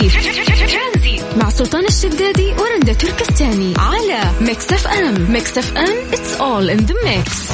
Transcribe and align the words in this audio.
ترانزيت 0.00 1.20
مع 1.36 1.48
سلطان 1.50 1.84
الشدادي 1.84 2.52
ورندا 2.58 2.92
تركستاني 2.92 3.74
على 3.78 4.30
Mix 4.40 4.72
FM. 4.72 5.32
Mix 5.32 5.58
FM 5.58 6.10
it's 6.12 6.40
all 6.40 6.78
in 6.78 6.86
the 6.86 6.94
mix. 7.04 7.50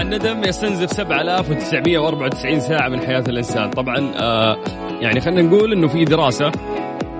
الندم 0.00 0.44
يستنزف 0.44 0.90
7994 0.92 2.60
ساعة 2.60 2.88
من 2.88 3.00
حياة 3.00 3.24
الإنسان. 3.28 3.70
طبعا 3.70 4.12
آه 4.16 4.56
يعني 5.00 5.20
خلينا 5.20 5.42
نقول 5.42 5.72
أنه 5.72 5.88
في 5.88 6.04
دراسة 6.04 6.52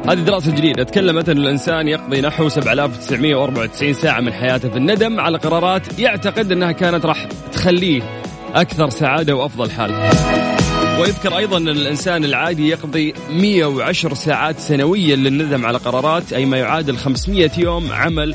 هذه 0.08 0.20
دراسة 0.20 0.52
جديدة. 0.52 0.82
تكلمت 0.82 1.28
أن 1.28 1.38
الإنسان 1.38 1.88
يقضي 1.88 2.20
نحو 2.20 2.48
7994 2.48 3.92
ساعة 3.92 4.20
من 4.20 4.32
حياته 4.32 4.68
في 4.68 4.76
الندم 4.76 5.20
على 5.20 5.38
قرارات 5.38 5.98
يعتقد 5.98 6.52
أنها 6.52 6.72
كانت 6.72 7.06
راح 7.06 7.28
تخليه 7.52 8.02
أكثر 8.54 8.90
سعادة 8.90 9.36
وأفضل 9.36 9.70
حال. 9.70 10.10
ويذكر 11.00 11.36
أيضا 11.38 11.58
أن 11.58 11.68
الإنسان 11.68 12.24
العادي 12.24 12.68
يقضي 12.68 13.14
110 13.30 14.14
ساعات 14.14 14.58
سنويا 14.58 15.16
للندم 15.16 15.66
على 15.66 15.78
قرارات 15.78 16.32
أي 16.32 16.44
ما 16.46 16.56
يعادل 16.56 16.96
500 16.96 17.50
يوم 17.58 17.92
عمل 17.92 18.34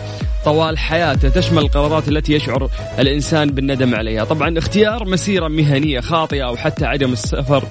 طوال 0.49 0.77
حياته 0.77 1.29
تشمل 1.29 1.57
القرارات 1.57 2.07
التي 2.07 2.33
يشعر 2.33 2.69
الإنسان 2.99 3.49
بالندم 3.49 3.95
عليها. 3.95 4.23
طبعا 4.23 4.57
اختيار 4.57 5.05
مسيرة 5.05 5.47
مهنية 5.47 5.99
خاطئة 5.99 6.47
أو 6.47 6.57
حتى 6.57 6.85
عدم 6.85 7.13
السفر 7.13 7.63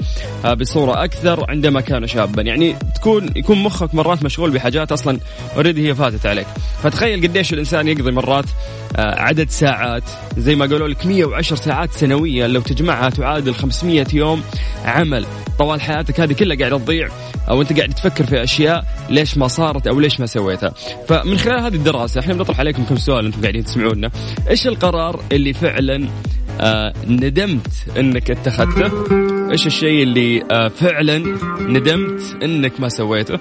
آه، 0.44 0.54
بصورة 0.54 1.04
أكثر 1.04 1.50
عندما 1.50 1.80
كان 1.80 2.06
شابا. 2.06 2.42
يعني 2.42 2.76
تكون 2.94 3.30
يكون 3.36 3.62
مخك 3.62 3.94
مرات 3.94 4.22
مشغول 4.22 4.50
بحاجات 4.50 4.92
أصلا 4.92 5.18
اوريدي 5.56 5.88
هي 5.88 5.94
فاتت 5.94 6.26
عليك. 6.26 6.46
فتخيل 6.82 7.22
قديش 7.22 7.52
الإنسان 7.52 7.88
يقضي 7.88 8.10
مرات 8.10 8.44
آه، 8.96 9.20
عدد 9.20 9.50
ساعات 9.50 10.04
زي 10.36 10.54
ما 10.54 10.66
قالوا 10.66 10.88
لك 10.88 11.06
110 11.06 11.56
ساعات 11.56 11.92
سنويا. 11.92 12.48
لو 12.48 12.60
تجمعها 12.60 13.10
تعادل 13.10 13.54
500 13.54 14.06
يوم 14.12 14.42
عمل. 14.84 15.26
طوال 15.58 15.80
حياتك 15.80 16.20
هذه 16.20 16.32
كلها 16.32 16.56
قاعدة 16.56 16.78
تضيع 16.78 17.08
أو 17.50 17.62
أنت 17.62 17.72
قاعد 17.72 17.88
تفكر 17.88 18.24
في 18.24 18.42
أشياء 18.42 18.84
ليش 19.10 19.38
ما 19.38 19.48
صارت 19.48 19.86
أو 19.86 20.00
ليش 20.00 20.20
ما 20.20 20.26
سويتها. 20.26 20.72
فمن 21.08 21.38
خلال 21.38 21.60
هذه 21.60 21.74
الدراسة 21.74 22.20
إحنا 22.20 22.34
بنطرح 22.34 22.60
عليكم 22.68 22.84
كم 22.84 22.96
سؤال 22.96 23.26
أنتم 23.26 23.40
قاعدين 23.40 23.64
تسمعونا. 23.64 24.10
إيش 24.50 24.66
القرار 24.66 25.20
اللي 25.32 25.52
فعلا 25.52 26.08
آه 26.60 26.92
ندمت 27.08 27.66
إنك 27.98 28.30
اتخذته؟ 28.30 28.90
إيش 29.50 29.66
الشيء 29.66 30.02
اللي 30.02 30.42
آه 30.50 30.68
فعلا 30.68 31.18
ندمت 31.60 32.36
إنك 32.42 32.80
ما 32.80 32.88
سويته؟ 32.88 33.38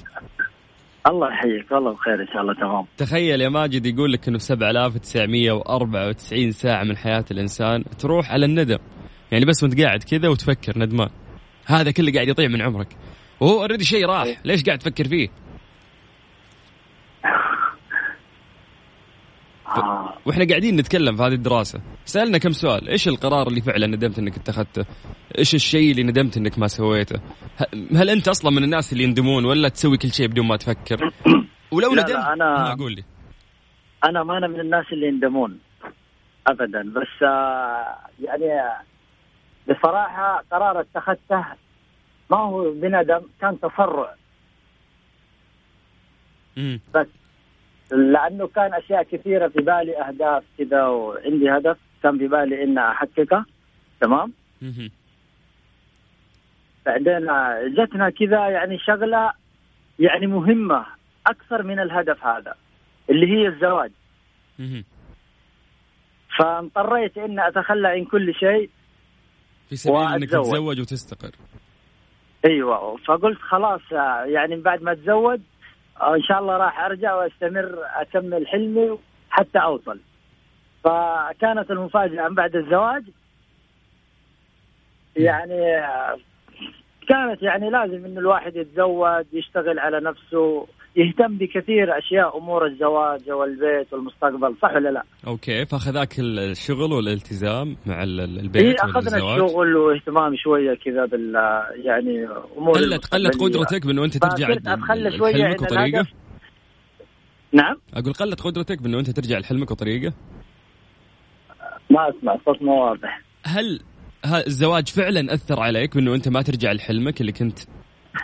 الله 1.07 1.33
يحييك 1.33 1.71
والله 1.71 1.93
بخير 1.93 2.21
إن 2.21 2.27
شاء 2.27 2.41
الله 2.41 2.53
تمام. 2.53 2.85
تخيل 2.97 3.41
يا 3.41 3.49
ماجد 3.49 3.85
يقول 3.85 4.11
لك 4.11 4.27
إنه 4.27 4.37
7994 4.37 6.51
ساعة 6.51 6.83
من 6.83 6.97
حياة 6.97 7.25
الإنسان 7.31 7.83
تروح 7.99 8.31
على 8.31 8.45
الندم. 8.45 8.77
يعني 9.31 9.45
بس 9.45 9.63
وأنت 9.63 9.81
قاعد 9.81 10.03
كذا 10.03 10.29
وتفكر 10.29 10.79
ندمان. 10.79 11.09
هذا 11.65 11.91
كله 11.91 12.13
قاعد 12.13 12.27
يضيع 12.27 12.47
من 12.47 12.61
عمرك. 12.61 12.87
وهو 13.39 13.61
اوريدي 13.61 13.83
شيء 13.83 14.05
راح. 14.05 14.41
ليش 14.45 14.63
قاعد 14.63 14.79
تفكر 14.79 15.07
فيه؟ 15.07 15.27
آه. 19.77 20.13
وإحنا 20.25 20.45
قاعدين 20.49 20.75
نتكلم 20.75 21.15
في 21.15 21.23
هذه 21.23 21.33
الدراسة. 21.33 21.81
سألنا 22.05 22.37
كم 22.37 22.51
سؤال. 22.51 22.89
إيش 22.89 23.07
القرار 23.07 23.47
اللي 23.47 23.61
فعلا 23.61 23.87
ندمت 23.87 24.19
إنك 24.19 24.37
اتخذته؟ 24.37 24.85
إيش 25.37 25.55
الشيء 25.55 25.91
اللي 25.91 26.03
ندمت 26.03 26.37
إنك 26.37 26.59
ما 26.59 26.67
سويته؟ 26.67 27.19
هل 27.95 28.09
أنت 28.09 28.27
أصلا 28.27 28.51
من 28.51 28.63
الناس 28.63 28.93
اللي 28.93 29.03
يندمون 29.03 29.45
ولا 29.45 29.69
تسوي 29.69 29.97
كل 29.97 30.11
شيء 30.11 30.27
بدون 30.27 30.47
ما 30.47 30.57
تفكر؟ 30.57 30.97
ولو 31.71 31.91
ندمت 31.91 32.09
لا، 32.09 32.35
أنا- 32.35 32.41
آه، 32.41 32.75
قول 32.79 32.91
لي. 32.95 33.03
أنا 34.03 34.23
ما 34.23 34.37
أنا 34.37 34.47
من 34.47 34.59
الناس 34.59 34.85
اللي 34.93 35.07
يندمون 35.07 35.59
ابدا. 36.47 36.81
بس 36.95 37.23
آه، 37.23 37.95
يعني 38.23 38.69
بصراحة 39.69 40.43
قرار 40.51 40.79
اتخذته 40.81 41.45
ما 42.31 42.37
هو 42.37 42.71
بندم 42.71 43.21
كان 43.41 43.59
تفرع. 43.59 44.15
مم. 46.57 46.79
بس 46.95 47.07
لأنه 47.91 48.47
كان 48.47 48.73
أشياء 48.73 49.03
كثيرة 49.03 49.47
في 49.47 49.61
بالي 49.61 50.01
أهداف 50.01 50.43
كذا 50.57 50.83
وعندي 50.83 51.49
هدف 51.49 51.77
كان 52.03 52.17
في 52.17 52.27
بالي 52.27 52.63
اني 52.63 52.79
أحققه 52.79 53.45
تمام. 54.01 54.33
بعدين 56.85 57.27
جتنا 57.73 58.09
كذا 58.09 58.47
يعني 58.47 58.79
شغلة 58.79 59.31
يعني 59.99 60.27
مهمة 60.27 60.85
أكثر 61.27 61.63
من 61.63 61.79
الهدف 61.79 62.25
هذا 62.25 62.55
اللي 63.09 63.27
هي 63.27 63.47
الزواج. 63.47 63.91
فاضطريت 66.39 67.17
اني 67.17 67.47
أتخلى 67.47 67.87
عن 67.87 68.05
كل 68.05 68.33
شيء 68.33 68.69
في 69.69 69.75
سبيل 69.75 69.97
إنك. 69.97 70.29
تتزوج 70.29 70.79
وتستقر 70.79 71.31
أيوه 72.45 72.97
فقلت 72.97 73.39
خلاص 73.39 73.81
يعني 74.25 74.55
بعد 74.55 74.81
ما 74.81 74.91
أتزوج 74.91 75.39
إن 76.01 76.23
شاء 76.23 76.39
الله 76.39 76.57
راح 76.57 76.79
أرجع 76.79 77.15
وأستمر 77.15 77.79
أكمل 77.95 78.47
حلمي 78.47 78.97
حتى 79.29 79.59
أوصل. 79.59 79.99
فكانت 80.83 81.71
المفاجأة. 81.71 82.27
من 82.27 82.35
بعد 82.35 82.55
الزواج 82.55 83.03
يعني 85.15 85.77
آه، 85.77 86.17
كانت 87.07 87.41
يعني 87.41 87.69
لازم 87.69 88.05
انه 88.05 88.19
الواحد 88.19 88.55
يتزوج 88.55 89.25
يشتغل 89.33 89.79
على 89.79 89.99
نفسه 89.99 90.67
يهتم 90.95 91.37
بكثير 91.37 91.97
أشياء 91.97 92.37
أمور 92.37 92.65
الزواج 92.67 93.31
والبيت 93.31 93.93
والمستقبل 93.93 94.55
صح 94.61 94.73
ولا 94.75 94.89
لا؟ 94.89 95.03
أوكي 95.27 95.65
فأخذاك 95.65 96.19
الشغل 96.19 96.93
والالتزام 96.93 97.77
مع 97.85 98.03
البيت 98.03 98.79
اخذنا 98.79 99.23
والزواج 99.23 99.39
الشغل 99.43 99.75
واهتمام 99.75 100.35
شوية 100.35 100.73
كذا 100.85 101.05
بال 101.05 101.33
يعني 101.85 102.27
أمور 102.57 102.73
قلت 102.77 103.05
قلت. 103.13 103.41
قدرتك 103.41 103.85
بأنه 103.85 104.03
أنت 104.05 104.17
ترجع 104.17 104.47
ل- 104.49 105.17
شوية 105.17 105.33
لحلمك 105.35 105.61
وطريقة. 105.61 106.05
نعم 107.53 107.75
أقول 107.93 108.13
قلت 108.13 108.41
قدرتك 108.41 108.81
بأنه 108.81 108.99
أنت 108.99 109.09
ترجع 109.09 109.37
لحلمك 109.39 109.71
وطريقة 109.71 110.13
ما 111.89 112.09
أسمع 112.09 112.37
صوت 112.45 112.61
مو 112.61 112.83
واضح 112.85 113.21
هل 113.45 113.79
الزواج 114.47 114.87
فعلا 114.87 115.33
أثر 115.33 115.59
عليك 115.59 115.95
بأنه 115.95 116.15
أنت 116.15 116.27
ما 116.29 116.41
ترجع 116.41 116.71
لحلمك 116.71 117.21
اللي 117.21 117.31
كنت 117.31 117.59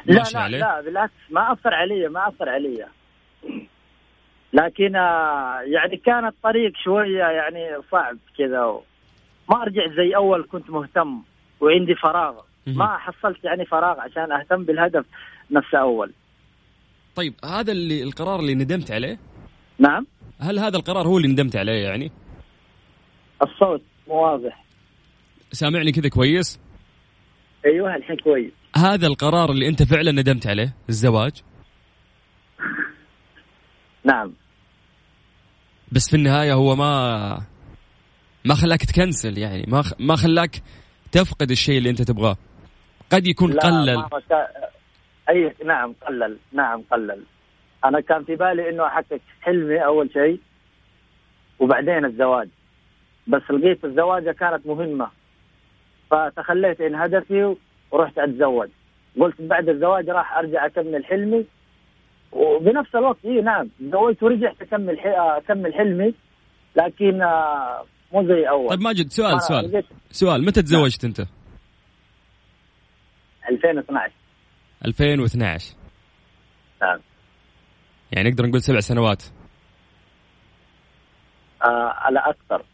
لا 0.06 0.24
لا 0.34 0.40
عليه؟ 0.40 0.58
لا 0.58 0.82
بالعكس 0.82 1.14
ما 1.30 1.54
أثر 1.54 1.74
علي 1.74 2.08
ما 2.08 2.28
أثر 2.28 2.50
علي. 2.50 2.86
لكن 4.54 4.96
آه، 4.96 5.60
يعني 5.62 5.98
كان 5.98 6.26
الطريق 6.26 6.72
شوية 6.84 7.24
يعني 7.24 7.82
صعب 7.92 8.18
كذا 8.38 8.82
ما 9.50 9.62
أرجع 9.62 9.88
زي 9.98 10.16
أول 10.16 10.48
كنت 10.52 10.70
مهتم 10.70 11.22
وعندي 11.62 11.96
فراغ. 11.96 12.36
ما 12.68 12.98
حصلت 12.98 13.44
يعني 13.44 13.66
فراغ 13.66 14.00
عشان 14.00 14.32
أهتم 14.32 14.64
بالهدف 14.64 15.06
نفسه 15.52 15.78
أول. 15.78 16.14
طيب 17.16 17.34
هذا 17.46 17.72
اللي 17.72 18.04
القرار 18.04 18.40
اللي 18.40 18.56
ندمت 18.56 18.92
عليه؟ 18.92 19.20
نعم. 19.80 20.08
هل 20.40 20.60
هذا 20.60 20.78
القرار 20.78 21.08
هو 21.08 21.18
اللي 21.18 21.28
ندمت 21.28 21.56
عليه 21.56 21.84
يعني؟ 21.84 22.12
الصوت 23.42 23.82
مو 24.08 24.16
واضح. 24.16 24.66
سامعني 25.52 25.92
كذا 25.92 26.10
كويس؟ 26.10 26.60
أيوه 27.66 27.96
الحين 27.96 28.16
كويس. 28.18 28.52
هذا 28.78 29.08
القرار 29.08 29.52
اللي 29.52 29.68
أنت 29.68 29.84
فعلا 29.84 30.12
ندمت 30.12 30.48
عليه 30.48 30.74
الزواج؟ 30.90 31.44
نعم. 34.04 34.34
بس 35.92 36.10
في 36.10 36.16
النهاية 36.16 36.54
هو 36.54 36.76
ما 36.76 37.42
ما 38.46 38.56
خلاك 38.56 38.86
تكنسل 38.86 39.38
يعني 39.38 39.66
ما 39.68 39.82
خ... 39.82 39.94
ما 40.00 40.16
خلاك 40.16 40.62
تفقد 41.12 41.52
الشيء 41.52 41.78
اللي 41.78 41.90
أنت 41.90 42.02
تبغاه. 42.02 42.38
قد 43.12 43.28
يكون 43.28 43.52
لا 43.52 43.60
قلل. 43.60 43.96
ما 43.96 44.10
كا- 44.30 44.48
أي 45.30 45.56
نعم 45.66 45.96
قلل 46.08 46.38
نعم 46.54 46.84
قلل. 46.92 47.24
أنا 47.86 48.00
كان 48.00 48.24
في 48.24 48.36
بالي 48.36 48.70
إنه 48.70 48.88
أحقق 48.88 49.20
حلمي 49.42 49.86
أول 49.86 50.10
شيء 50.14 50.40
وبعدين 51.60 52.06
الزواج. 52.06 52.50
بس 53.28 53.42
لقيت 53.52 53.86
الزواجة 53.86 54.32
كانت 54.32 54.68
مهمة. 54.68 55.08
فتخليت 56.16 56.82
عن 56.82 56.96
هدفي 56.96 57.56
ورحت 57.92 58.18
أتزوج. 58.18 58.70
قلت 59.20 59.42
بعد 59.42 59.70
الزواج 59.70 60.10
راح 60.10 60.38
أرجع 60.38 60.66
أكمل 60.66 61.06
حلمي. 61.06 61.46
وبنفس 62.32 62.96
الوقت 62.96 63.26
اي 63.26 63.42
نعم 63.42 63.70
تزوجت 63.80 64.24
ورجعت 64.24 64.62
أكمل 64.62 65.00
أكمل 65.00 65.74
حلمي 65.74 66.14
لكن 66.76 67.22
آه، 67.22 67.86
مو 68.14 68.28
زي 68.28 68.50
أول. 68.50 68.70
طيب 68.70 68.80
ماجد 68.82 69.08
سؤال 69.08 69.32
أنا 69.32 69.40
سؤال. 69.40 69.72
لقيت 69.72 69.86
سؤال 70.12 70.46
متى 70.46 70.62
تزوجت 70.62 71.06
أنت؟ 71.06 71.20
2012 73.50 74.14
2012 74.86 75.76
نعم. 76.82 77.00
يعني 78.12 78.30
نقدر 78.30 78.46
نقول 78.46 78.62
سبع 78.62 78.80
سنوات. 78.80 79.24
آه 81.64 81.94
على 81.96 82.20
أكثر. 82.20 82.66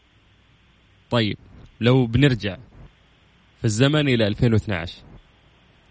طيب 1.10 1.38
لو 1.82 2.06
بنرجع 2.06 2.58
في 3.62 3.66
الزمن 3.66 4.08
إلى 4.10 4.28
2012 4.28 5.04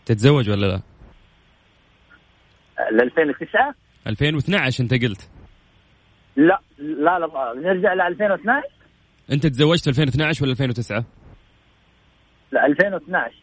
تتزوج 0.07 0.51
ولا 0.51 0.67
لا؟ 0.67 0.81
ل 2.93 3.03
2009 3.03 3.75
2012 4.07 4.85
أنت 4.85 4.95
قلت. 4.95 5.31
لا 6.37 6.61
لا 6.79 7.19
لا 7.19 7.53
نرجع 7.57 7.95
ل 7.95 8.01
2012 8.01 8.69
أنت 9.33 9.47
تزوجت 9.47 9.83
في 9.85 9.89
2012 9.89 10.45
ولا 10.45 10.53
2009 10.53 11.05
لا 12.53 12.67
2012 12.67 13.35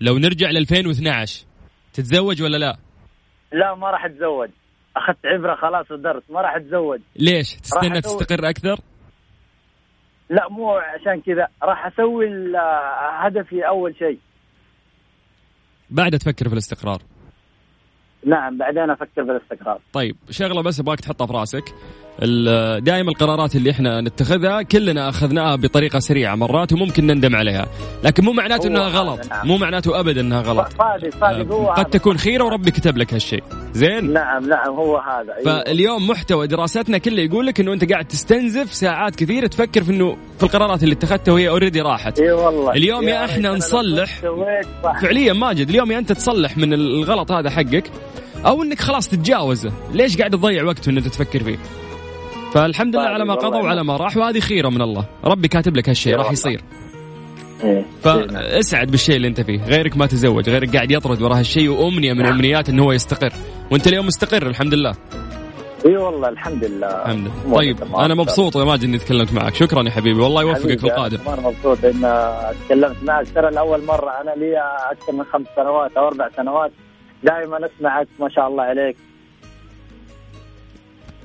لو 0.00 0.18
نرجع 0.18 0.50
ل 0.50 0.56
2012 0.56 1.46
تتزوج 1.92 2.42
ولا 2.42 2.56
لا؟ 2.56 2.76
لا 3.52 3.74
ما 3.74 3.90
راح 3.90 4.04
أتزوج. 4.04 4.48
أخذت 4.96 5.26
عبرة 5.26 5.54
خلاص 5.54 5.90
ودرس 5.90 6.22
ما 6.30 6.40
راح 6.40 6.56
أتزوج. 6.56 7.00
ليش؟ 7.16 7.54
تستنى 7.54 8.00
تستقر 8.00 8.48
أكثر؟ 8.48 8.80
لا 10.30 10.48
مو 10.50 10.70
عشان 10.70 11.20
كذا. 11.20 11.48
راح 11.62 11.86
أسوي 11.86 12.28
هدفي 13.18 13.68
أول 13.68 13.94
شيء. 13.98 14.18
بعد 15.90 16.18
تفكر 16.18 16.48
في 16.48 16.52
الاستقرار. 16.52 17.02
نعم 18.26 18.58
بعدين 18.58 18.90
أفكر 18.90 19.22
بالاستقرار 19.22 19.80
طيب 19.92 20.16
شغلة 20.30 20.62
بس 20.62 20.80
أبغاك 20.80 21.00
تحطها 21.00 21.26
في 21.26 21.32
رأسك. 21.32 21.64
دائما 22.80 23.10
القرارات 23.10 23.56
اللي 23.56 23.70
إحنا 23.70 24.00
نتخذها 24.00 24.62
كلنا 24.62 25.08
أخذناها 25.08 25.56
بطريقة 25.56 25.98
سريعة 25.98 26.34
مرات 26.34 26.72
وممكن 26.72 27.06
نندم 27.06 27.36
عليها. 27.36 27.66
لكن 28.04 28.24
مو 28.24 28.32
معناته 28.32 28.66
إنها 28.66 28.88
غلط. 28.88 29.20
نعم. 29.30 29.46
مو 29.46 29.56
معناته 29.56 30.00
ابدا 30.00 30.20
إنها 30.20 30.40
غلط. 30.40 30.68
صادق 30.78 31.10
صادق 31.20 31.52
هو 31.52 31.70
قد. 31.70 31.84
تكون 31.84 32.18
خيرة 32.18 32.44
وربي 32.44 32.70
كتب 32.70 32.96
لك 32.96 33.14
هالشيء. 33.14 33.42
زين؟ 33.74 34.12
نعم 34.12 34.48
نعم 34.48 34.68
هو 34.68 34.96
هذا. 34.96 35.34
أيوه. 35.38 35.64
فاليوم 35.64 36.08
محتوى 36.08 36.46
دراستنا 36.46 36.98
كله 36.98 37.22
يقول 37.22 37.46
لك 37.46 37.60
إنه 37.60 37.72
أنت 37.72 37.92
قاعد 37.92 38.04
تستنزف 38.04 38.74
ساعات 38.74 39.16
كثيرة 39.16 39.46
تفكر 39.46 39.84
في 39.84 39.90
إنه 39.90 40.16
في 40.38 40.42
القرارات 40.42 40.82
اللي 40.82 40.94
اتخذتها 40.94 41.32
وهي 41.32 41.48
already 41.48 41.80
راحت. 41.80 42.20
إي 42.20 42.32
والله. 42.32 42.72
اليوم 42.72 43.08
يا 43.08 43.24
أنا 43.24 43.48
لو 43.48 43.54
نصلح. 43.54 44.20
فعليا 45.02 45.32
ماجد 45.32 45.68
اليوم 45.68 45.92
يا 45.92 45.98
أنت 45.98 46.12
تصلح 46.12 46.58
من 46.58 46.72
الغلط 46.72 47.32
هذا 47.32 47.50
حقك 47.50 47.90
أو 48.46 48.62
إنك 48.62 48.80
خلاص 48.80 49.08
تتجاوزه. 49.08 49.72
ليش 49.92 50.18
قاعد 50.18 50.30
تضيع 50.30 50.64
وقت 50.64 50.88
انك 50.88 51.04
تفكر 51.04 51.42
فيه؟ 51.42 51.58
فالحمد 52.54 52.96
لله 52.96 53.04
على 53.04 53.24
ما 53.24 53.34
قضى 53.34 53.56
وعلى 53.56 53.76
نعم. 53.76 53.86
ما 53.86 53.96
راح 53.96 54.16
وهذه 54.16 54.40
خيرة 54.40 54.68
من 54.68 54.82
الله. 54.82 55.04
ربي 55.24 55.48
كاتب 55.48 55.76
لك 55.76 55.88
هالشيء 55.88 56.16
راح. 56.16 56.32
يصير. 56.32 56.60
إيه. 57.64 57.86
فاسعد 58.02 58.90
بالشيء 58.90 59.16
اللي 59.16 59.28
انت 59.28 59.40
فيه. 59.40 59.64
غيرك 59.64 59.96
ما 59.96 60.06
تزوج 60.06 60.50
غيرك 60.50 60.76
قاعد 60.76 60.90
يطرد 60.90 61.22
وراه 61.22 61.38
هالشيء 61.38 61.68
وأمنية 61.68 62.12
من 62.12 62.26
امنيات 62.26 62.68
إنه 62.68 62.84
هو 62.84 62.92
يستقر. 62.92 63.32
وأنت 63.70 63.86
اليوم 63.86 64.06
مستقر 64.06 64.46
الحمد 64.46 64.74
لله. 64.74 64.94
إي 65.86 65.96
والله 65.96 66.28
الحمد 66.28 66.64
لله. 66.64 66.86
الحمد 66.86 67.30
لله. 67.46 67.56
طيب. 67.56 67.76
أنا 67.98 68.14
مبسوط 68.14 68.56
يا 68.56 68.64
ماجد 68.64 68.84
إني 68.84 68.98
تكلمت 68.98 69.32
معك. 69.32 69.54
شكرا 69.54 69.82
يا 69.82 69.90
حبيبي 69.90 70.20
والله 70.20 70.42
يوفقك 70.42 70.78
في 70.78 70.84
القادم 70.84 71.16
كمان 71.16 71.42
مبسوط 71.42 71.84
إن 71.84 72.00
تكلمت 72.66 72.96
معك. 73.02 73.26
ترى 73.34 73.50
لأول 73.50 73.84
مرة 73.84 74.10
أنا 74.20 74.30
لي 74.30 74.58
أكثر 74.90 75.12
من 75.12 75.24
خمس 75.24 75.46
سنوات 75.56 75.96
أو 75.96 76.06
أربع 76.06 76.28
سنوات 76.36 76.72
دائما 77.22 77.56
أسمعك 77.66 78.08
ما 78.20 78.28
شاء 78.28 78.48
الله 78.48 78.62
عليك. 78.62 78.96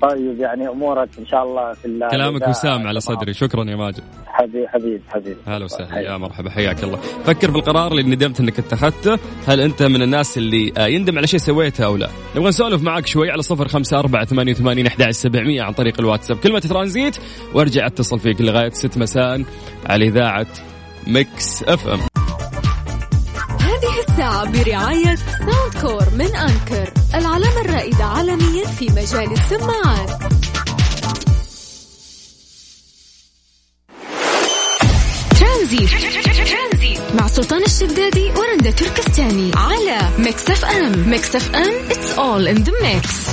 طيب 0.01 0.39
يعني 0.39 0.69
أمورك 0.69 1.09
إن 1.19 1.25
شاء 1.25 1.43
الله 1.43 1.73
في 1.73 1.85
الله. 1.85 2.09
كلامك 2.09 2.47
وسام 2.47 2.87
على. 2.87 2.99
صدري. 2.99 3.33
شكرا 3.33 3.63
يا 3.63 3.75
ماجد. 3.75 4.03
حبيبي 4.27 4.67
حبيبي 4.67 5.01
حبيبي. 5.09 5.37
هلا 5.47 5.65
وسهلا. 5.65 5.99
يا 5.99 6.17
مرحبا. 6.17 6.49
حياك 6.49 6.83
الله. 6.83 6.97
فكر 6.97 7.51
في 7.51 7.57
القرار 7.57 7.91
اللي 7.91 8.03
ندمت 8.03 8.39
إنك 8.39 8.59
اتخذته. 8.59 9.19
هل 9.47 9.59
أنت 9.59 9.83
من 9.83 10.01
الناس 10.01 10.37
اللي 10.37 10.73
آه، 10.77 10.87
يندم 10.87 11.17
على 11.17 11.27
شيء 11.27 11.39
سويته 11.39 11.85
أو 11.85 11.97
لا؟ 11.97 12.09
نبغى 12.35 12.49
نسولف 12.49 12.81
معك 12.83 13.07
شوي 13.07 13.31
على 13.31 13.41
صفر 13.41 13.67
خمسة 13.67 13.99
أربعة 13.99 14.25
ثمانية 14.25 14.51
وثمانين 14.51 14.87
أحد 14.87 15.11
سبعمية 15.11 15.61
عن 15.61 15.73
طريق 15.73 15.99
الواتساب. 15.99 16.37
كلمة 16.37 16.59
ترانزيت. 16.59 17.17
وارجع 17.53 17.85
اتصل 17.85 18.19
فيك 18.19 18.41
لغاية 18.41 18.69
ست 18.69 18.97
مساء 18.97 19.43
على 19.85 20.07
إذاعة 20.07 20.47
Mix 21.07 21.63
FM. 21.63 22.14
الساعة 24.15 24.51
برعاية 24.51 25.15
Soundcore 25.15 26.09
من 26.13 26.35
Anker 26.35 26.93
العلامة 27.15 27.61
الرائدة 27.61 28.03
عالميا 28.05 28.65
في 28.65 28.89
مجال 28.89 29.31
السماعات. 29.31 30.09
ترانزيت. 35.39 35.89
مع 37.15 37.27
سلطان 37.27 37.63
الشدادي 37.63 38.31
ورندا 38.31 38.71
تركستاني 38.71 39.51
على 39.55 40.09
Mix 40.19 40.49
FM. 40.49 41.09
Mix 41.09 41.35
FM 41.35 41.89
it's 41.89 42.17
all 42.17 42.47
in 42.47 42.63
the 42.63 42.73
mix. 42.81 43.29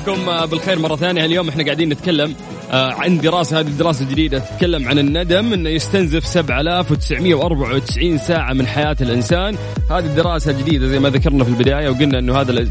عليكم 0.00 0.28
آه، 0.28 0.44
بالخير 0.44 0.78
مرة 0.78 0.96
ثانية. 0.96 1.24
اليوم 1.24 1.48
إحنا 1.48 1.64
قاعدين 1.64 1.88
نتكلم 1.88 2.34
آه، 2.70 2.92
عن 2.92 3.18
دراسة 3.18 3.60
هذه 3.60 3.66
الدراسة 3.66 4.04
الجديدة 4.04 4.38
تتكلم 4.38 4.88
عن 4.88 4.98
الندم 4.98 5.52
إنه 5.52 5.70
يستنزف 5.70 6.26
7994 6.26 8.18
ساعة 8.18 8.52
من 8.52 8.66
حياة 8.66 8.96
الإنسان. 9.00 9.56
هذه 9.90 10.04
الدراسة 10.04 10.52
جديدة 10.52 10.86
زي 10.86 10.98
ما 10.98 11.08
ذكرنا 11.10 11.44
في 11.44 11.50
البداية 11.50 11.88
وقلنا 11.88 12.18
إنه 12.18 12.40
هذا 12.40 12.68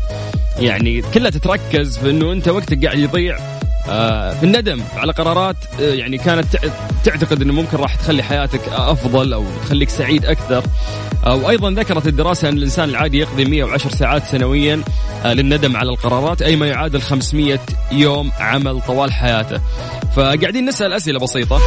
يعني 0.60 1.02
كلها 1.14 1.30
تتركز 1.30 1.98
في 1.98 2.10
إنه 2.10 2.32
أنت 2.32 2.48
وقتك 2.48 2.86
قاعد 2.86 3.00
يضيع. 3.00 3.59
آه، 3.90 4.34
في 4.34 4.44
الندم 4.44 4.82
على 4.98 5.12
قرارات 5.12 5.56
آه، 5.80 5.94
يعني 5.94 6.18
كانت 6.18 6.46
تع- 6.56 6.70
تعتقد 7.04 7.42
إنه 7.42 7.54
ممكن 7.54 7.78
راح 7.78 7.96
تخلي 7.96 8.24
حياتك 8.24 8.62
أفضل 8.70 9.34
أو 9.34 9.46
تخليك 9.66 9.90
سعيد 9.90 10.26
أكثر. 10.26 10.64
آه، 11.26 11.36
وأيضا 11.36 11.72
ذكرت 11.72 12.08
الدراسة 12.08 12.50
أن 12.50 12.58
الإنسان 12.58 12.90
العادي 12.90 13.20
يقضي 13.20 13.46
110 13.46 13.90
ساعات 13.92 14.26
سنويا 14.26 14.82
للندم 15.26 15.78
على 15.78 15.90
القرارات 15.90 16.42
أي 16.42 16.56
ما 16.56 16.68
يعادل 16.68 17.02
500 17.02 17.60
يوم 17.92 18.32
عمل 18.40 18.82
طوال 18.88 19.14
حياته. 19.14 19.62
فقاعدين 20.16 20.66
نسأل 20.66 20.94
أسئلة 20.94 21.20
بسيطة. 21.20 21.60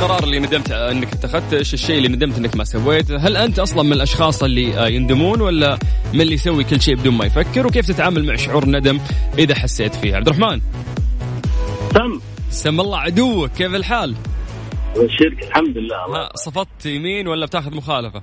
القرار 0.00 0.24
اللي 0.24 0.38
ندمت 0.38 0.72
انك 0.72 1.12
اتخذته؟ 1.12 1.56
إيش 1.56 1.74
الشيء 1.74 1.98
اللي 1.98 2.08
ندمت 2.08 2.38
انك 2.38 2.56
ما 2.56 2.64
سويته؟ 2.64 3.16
هل 3.16 3.36
أنت 3.36 3.58
أصلا 3.58 3.82
من 3.82 3.92
الأشخاص 3.92 4.42
اللي 4.42 4.78
آه، 4.78 4.88
يندمون 4.88 5.40
ولا 5.40 5.78
من 6.14 6.20
اللي 6.20 6.34
يسوي 6.34 6.64
كل 6.64 6.80
شيء 6.80 6.96
بدون 6.96 7.14
ما 7.14 7.24
يفكر؟ 7.24 7.66
وكيف 7.66 7.86
تتعامل 7.86 8.26
مع 8.26 8.36
شعور 8.36 8.62
الندم 8.62 9.00
إذا 9.38 9.54
حسيت 9.54 9.94
فيه؟ 9.94 10.16
عبد 10.16 10.28
الرحمن 10.28 10.60
تم 11.94 12.20
سم 12.50 12.80
الله 12.80 12.98
عدوك 12.98 13.50
كيف 13.50 13.74
الحال؟ 13.74 14.14
الشركة 14.96 15.48
الحمد 15.48 15.78
لله 15.78 16.04
الله. 16.06 16.28
صفطت 16.34 16.86
يمين 16.86 17.28
ولا 17.28 17.46
بتاخذ 17.46 17.76
مخالفة؟ 17.76 18.22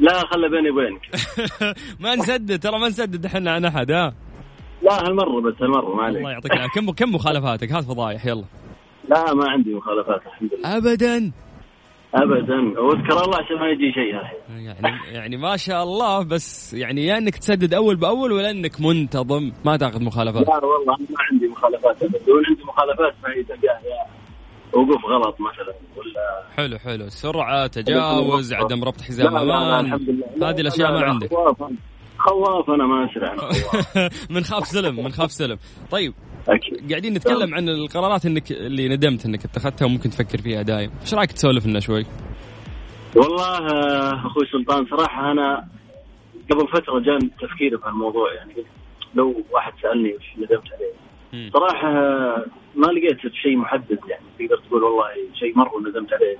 لا 0.00 0.26
خلى 0.26 0.48
بيني 0.48 0.70
وبينك 0.70 1.02
ما 2.02 2.14
نسدد 2.14 2.62
ترى 2.62 2.78
ما 2.78 2.88
نسدد 2.88 3.26
إحنا 3.26 3.50
عن 3.50 3.64
أحد 3.64 3.90
ها 3.90 4.14
لا 4.82 5.06
هالمرة 5.06 5.40
بس 5.40 5.54
هالمرة 5.62 5.94
ما 5.94 6.08
الله 6.08 6.20
عليك 6.20 6.22
يعطيك 6.22 6.52
العافية 6.52 6.80
كم 6.80 6.90
كم 6.90 7.14
مخالفاتك 7.14 7.72
هات 7.72 7.84
فضايح 7.84 8.26
يلا 8.26 8.44
لا 9.08 9.34
ما 9.34 9.50
عندي 9.50 9.74
مخالفات 9.74 10.20
الحمد 10.26 10.50
لله. 10.54 10.76
ابدا. 10.76 11.32
ابدا. 12.14 12.80
وأذكر 12.80 13.24
الله 13.24 13.36
عشان 13.44 13.56
ما 13.60 13.68
يجي 13.68 13.92
شيء 13.92 14.14
يعني 14.14 14.76
يعني 15.14 15.36
ما 15.36 15.56
شاء 15.56 15.82
الله 15.82 16.22
بس 16.22 16.74
يعني 16.74 17.06
يا 17.06 17.18
إنك 17.18 17.36
تسدد 17.36 17.74
أول 17.74 17.96
بأول 17.96 18.32
ولا 18.32 18.50
إنك 18.50 18.80
منتظم؟ 18.80 19.52
ما 19.64 19.76
تأخذ 19.76 20.02
مخالفات. 20.02 20.48
لا 20.48 20.54
والله 20.54 20.94
أنا 20.96 21.06
ما 21.10 21.16
عندي 21.32 21.48
مخالفات 21.48 22.02
ابدا. 22.02 22.18
لو 22.28 22.34
عندي 22.48 22.62
مخالفات 22.64 23.14
فهي 23.22 23.42
تلقاه 23.42 23.80
يا 23.84 24.06
وقوف 24.72 25.04
غلط 25.04 25.36
مثلا 25.40 25.74
ولا 25.96 26.42
حلو 26.56 26.78
حلو. 26.78 27.08
سرعة 27.08 27.66
تجاوز 27.66 28.52
عدم 28.52 28.84
ربط 28.84 29.00
حزام 29.00 29.36
أمان 29.36 29.92
هذه 30.42 30.60
الأشياء 30.60 30.90
لا، 30.92 31.00
ما 31.00 31.06
عندك. 31.06 31.30
خواف 32.18 32.70
أنا 32.70 32.86
ما 32.86 33.08
أسرع. 33.10 33.36
من 34.36 34.44
خاف 34.44 34.66
سلم 34.66 34.96
من 35.04 35.12
خاف 35.12 35.32
سلم. 35.32 35.58
طيب 35.90 36.14
أكيد. 36.48 36.90
قاعدين 36.90 37.14
نتكلم 37.14 37.54
عن 37.54 37.68
القرارات 37.68 38.26
انك 38.26 38.52
اللي 38.52 38.88
ندمت 38.88 39.26
إنك 39.26 39.44
اتخذتها 39.44 39.86
وممكن 39.86 40.10
تفكر 40.10 40.38
فيها 40.38 40.62
دايم. 40.62 40.90
إيش 41.02 41.14
رأيك 41.14 41.32
تسولف 41.32 41.66
لنا 41.66 41.80
شوي؟ 41.80 42.06
والله 43.16 43.58
آه، 43.58 44.26
أخوي 44.26 44.46
سلطان 44.52 44.86
صراحة 44.86 45.32
أنا 45.32 45.68
قبل 46.50 46.68
فترة 46.68 46.98
جان 46.98 47.30
تفكيري 47.40 47.78
في 47.78 47.88
الموضوع 47.88 48.34
يعني 48.34 48.54
لو 49.14 49.44
واحد 49.50 49.72
سألني 49.82 50.14
وش 50.14 50.24
ندمت 50.36 50.68
عليه. 50.72 51.50
صراحة 51.50 51.88
آه، 51.88 52.44
ما 52.74 52.86
لقيت 52.86 53.34
شيء 53.34 53.56
محدد 53.56 53.98
يعني 54.08 54.24
تقدر 54.38 54.62
تقول 54.68 54.82
والله 54.82 55.04
شيء 55.34 55.58
مرة 55.58 55.80
ندمت 55.88 56.12
عليه. 56.12 56.36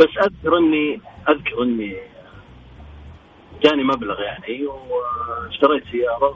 بس 0.00 0.08
أذكر 0.18 0.58
اني 0.58 1.00
أذكر 1.28 1.62
إني 1.62 1.96
جاني 3.64 3.84
مبلغ 3.84 4.20
يعني 4.20 4.66
واشتريت 4.66 5.82
سيارة 5.92 6.34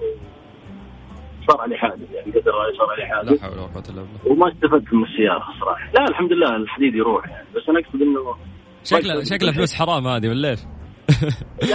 وصار 1.48 1.60
علي 1.60 1.76
حادث 1.76 2.10
يعني 2.12 2.32
قدر 2.32 2.50
الله 2.50 2.78
صار 2.78 2.90
علي 2.90 3.02
لا 3.02 3.16
حادث 3.16 3.42
حول 3.42 3.52
ولا 3.52 3.62
قوة 3.62 3.84
إلا 3.88 4.02
بالله. 4.02 4.32
وما 4.32 4.52
استفدت 4.52 4.94
من 4.94 5.04
السيارة 5.04 5.44
صراحة. 5.60 5.90
لا 5.94 6.08
الحمد 6.08 6.32
لله 6.32 6.56
الحديد 6.56 6.94
يروح 6.94 7.28
يعني. 7.28 7.46
بس 7.56 7.68
أنا 7.68 7.78
أقصد 7.80 8.02
إنه 8.02 8.34
شكله 8.84 9.24
شكله 9.24 9.52
فلوس 9.52 9.74
حرام 9.74 10.06
هذه 10.06 10.28
ولا 10.28 10.50
إيش؟ 10.50 10.60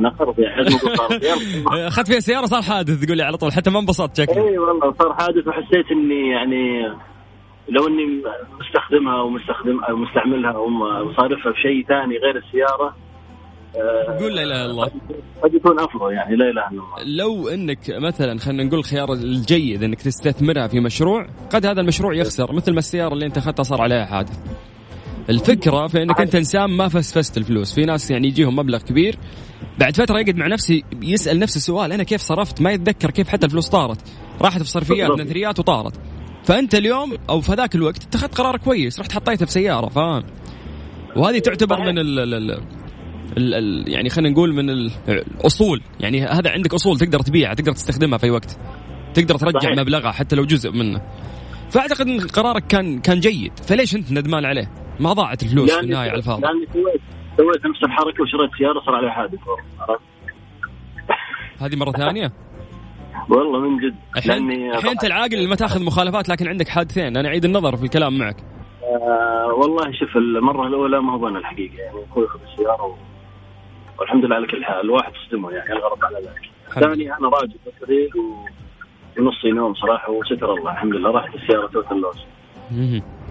لا 0.00 0.10
خرب 0.18 0.38
يعني 0.38 0.70
صار. 0.70 1.18
أخذت 1.86 2.06
فيها 2.06 2.20
سيارة 2.20 2.46
صار 2.46 2.62
حادث 2.62 3.04
تقول 3.04 3.16
لي 3.16 3.22
على 3.22 3.36
طول 3.36 3.52
حتى 3.52 3.70
ما 3.70 3.78
انبسطت 3.78 4.16
شكله 4.16 4.48
إي 4.48 4.58
والله 4.58 4.94
صار 4.98 5.14
حادث 5.14 5.48
وحسيت 5.48 5.90
إني 5.92 6.30
يعني 6.30 6.82
لو 7.68 7.88
إني 7.88 8.22
مستخدمها 8.60 9.22
ومستخدم 9.22 9.84
أو 9.84 9.96
مستعملها 9.96 10.56
ومصارفها 10.56 11.52
في 11.52 11.60
شيء 11.60 11.86
ثاني 11.86 12.16
غير 12.18 12.36
السيارة 12.36 12.94
قول 14.20 14.36
لا 14.36 14.42
إله 14.42 14.64
إلا 14.64 14.70
الله. 14.70 14.86
قد 15.42 15.54
يكون 15.54 15.80
أفضل 15.80 16.12
يعني 16.12 16.36
لا 16.36 16.44
إله 16.44 16.68
إلا 16.70 16.70
الله. 16.70 17.16
لو 17.16 17.48
إنك 17.48 17.90
مثلا 17.90 18.38
خلينا 18.38 18.64
نقول 18.64 18.78
الخيار 18.78 19.12
الجيد 19.12 19.82
إنك 19.82 20.02
تستثمرها 20.02 20.66
في 20.66 20.80
مشروع 20.80 21.26
قد 21.50 21.66
هذا 21.66 21.80
المشروع 21.80 22.14
يخسر 22.14 22.52
مثل 22.52 22.72
ما 22.72 22.78
السيارة 22.78 23.14
اللي 23.14 23.26
أنت 23.26 23.38
أخذتها 23.38 23.62
صار 23.62 23.82
عليها 23.82 24.04
حادث. 24.04 24.38
الفكرة 25.30 25.86
في 25.86 26.02
إنك 26.02 26.20
أنت 26.20 26.34
إنسان 26.34 26.70
ما 26.70 26.88
فسفست 26.88 27.36
الفلوس. 27.36 27.74
في 27.74 27.84
ناس 27.84 28.10
يعني 28.10 28.28
يجيهم 28.28 28.56
مبلغ 28.56 28.78
كبير 28.78 29.18
بعد 29.78 29.96
فترة 29.96 30.18
يقعد 30.18 30.36
مع 30.36 30.46
نفسه 30.46 30.82
يسأل 31.02 31.38
نفس 31.38 31.56
السؤال 31.56 31.92
أنا 31.92 32.02
كيف 32.02 32.20
صرفت؟ 32.20 32.60
ما 32.60 32.72
يتذكر 32.72 33.10
كيف 33.10 33.28
حتى 33.28 33.46
الفلوس 33.46 33.68
طارت. 33.68 33.98
راحت 34.40 34.62
في 34.62 34.68
صرفيات. 34.68 35.10
نثريات 35.10 35.58
وطارت. 35.58 35.94
فأنت 36.44 36.74
اليوم 36.74 37.12
أو 37.30 37.40
في 37.40 37.52
ذاك 37.52 37.74
الوقت 37.74 38.04
اتخذت 38.04 38.34
قرار 38.34 38.56
كويس 38.56 39.00
رحت 39.00 39.12
حطيتها 39.12 39.46
في 39.46 39.52
سيارة 39.52 39.88
فاهم؟ 39.88 40.22
وهذه 41.16 41.38
تعتبر 41.38 41.80
من 41.80 41.98
ال 41.98 42.34
ال 42.34 42.62
ال 43.36 43.54
ال 43.54 43.54
ال 43.54 43.92
يعني 43.92 44.08
خلينا 44.08 44.30
نقول 44.30 44.54
من 44.54 44.70
ال- 44.70 44.90
الاصول 45.08 45.80
يعني 46.00 46.22
هذا 46.22 46.50
عندك 46.50 46.74
أصول 46.74 46.98
تقدر 46.98 47.18
تبيعها 47.18 47.54
تقدر 47.54 47.72
تستخدمها 47.72 48.18
في 48.18 48.30
وقت. 48.30 48.58
تقدر 49.14 49.34
ترجع 49.34 49.58
صحيح. 49.60 49.78
مبلغها 49.78 50.10
حتى 50.10 50.36
لو 50.36 50.44
جزء 50.44 50.70
منه. 50.72 51.00
فأعتقد 51.70 52.06
إن 52.08 52.20
قرارك 52.20 52.66
كان 52.66 53.00
كان 53.00 53.20
جيد. 53.20 53.58
فليش 53.58 53.94
أنت 53.94 54.12
ندمان 54.12 54.44
عليه؟ 54.44 54.70
ما 55.00 55.12
ضاعت 55.12 55.42
الفلوس 55.42 55.72
في 55.72 55.80
النهاية 55.80 56.10
على 56.10 56.18
الفاضي. 56.18 56.42
لأني 56.42 56.66
سويت 56.72 57.00
سويت 57.36 57.66
نفس 57.66 57.82
الحركة 57.84 58.22
وشريت 58.22 58.50
سيارة 58.58 58.80
صار 58.86 58.94
عليها 58.94 59.10
حادث؟ 59.10 59.38
هذه 61.58 61.76
مرة 61.76 61.92
ثانية؟ 61.92 62.32
والله 63.28 63.60
من 63.60 63.76
جد. 63.76 63.94
الحين 64.16 64.50
الحين 64.70 64.90
أنت 64.90 65.04
العاقل 65.04 65.34
اللي 65.34 65.48
ما 65.48 65.54
تأخذ 65.56 65.84
مخالفات 65.84 66.28
لكن 66.28 66.48
عندك 66.48 66.68
حادثين 66.68 67.16
أنا 67.16 67.28
أعيد 67.28 67.44
النظر 67.44 67.76
في 67.76 67.84
الكلام 67.84 68.18
معك. 68.18 68.36
آه 68.82 69.54
والله 69.54 69.92
شوف 69.92 70.16
المرة 70.16 70.66
الأولى 70.66 71.00
ما 71.02 71.12
هو 71.12 71.28
أنا 71.28 71.38
الحقيقة. 71.38 71.74
يعني 71.74 71.96
أخوي 72.10 72.26
اخذ 72.26 72.38
السياره. 72.52 72.96
والحمد 74.02 74.24
لله 74.24 74.36
على 74.36 74.46
كل 74.46 74.64
حال. 74.64 74.80
الواحد 74.80 75.12
صدمه 75.28 75.50
يعني 75.50 75.72
الغلط 75.72 76.04
على 76.04 76.16
ذلك. 76.16 76.50
ثاني 76.84 77.16
أنا 77.18 77.28
راجع 77.28 77.54
في 77.64 77.70
الطريق. 77.70 78.16
ونصي 79.18 79.50
نوم 79.50 79.74
صراحة 79.74 80.10
وستر 80.12 80.54
الله. 80.54 80.72
الحمد 80.72 80.94
لله. 80.94 81.10
راحت 81.10 81.34
السيارة 81.34 81.66
total 81.66 81.92
loss. 81.92 82.18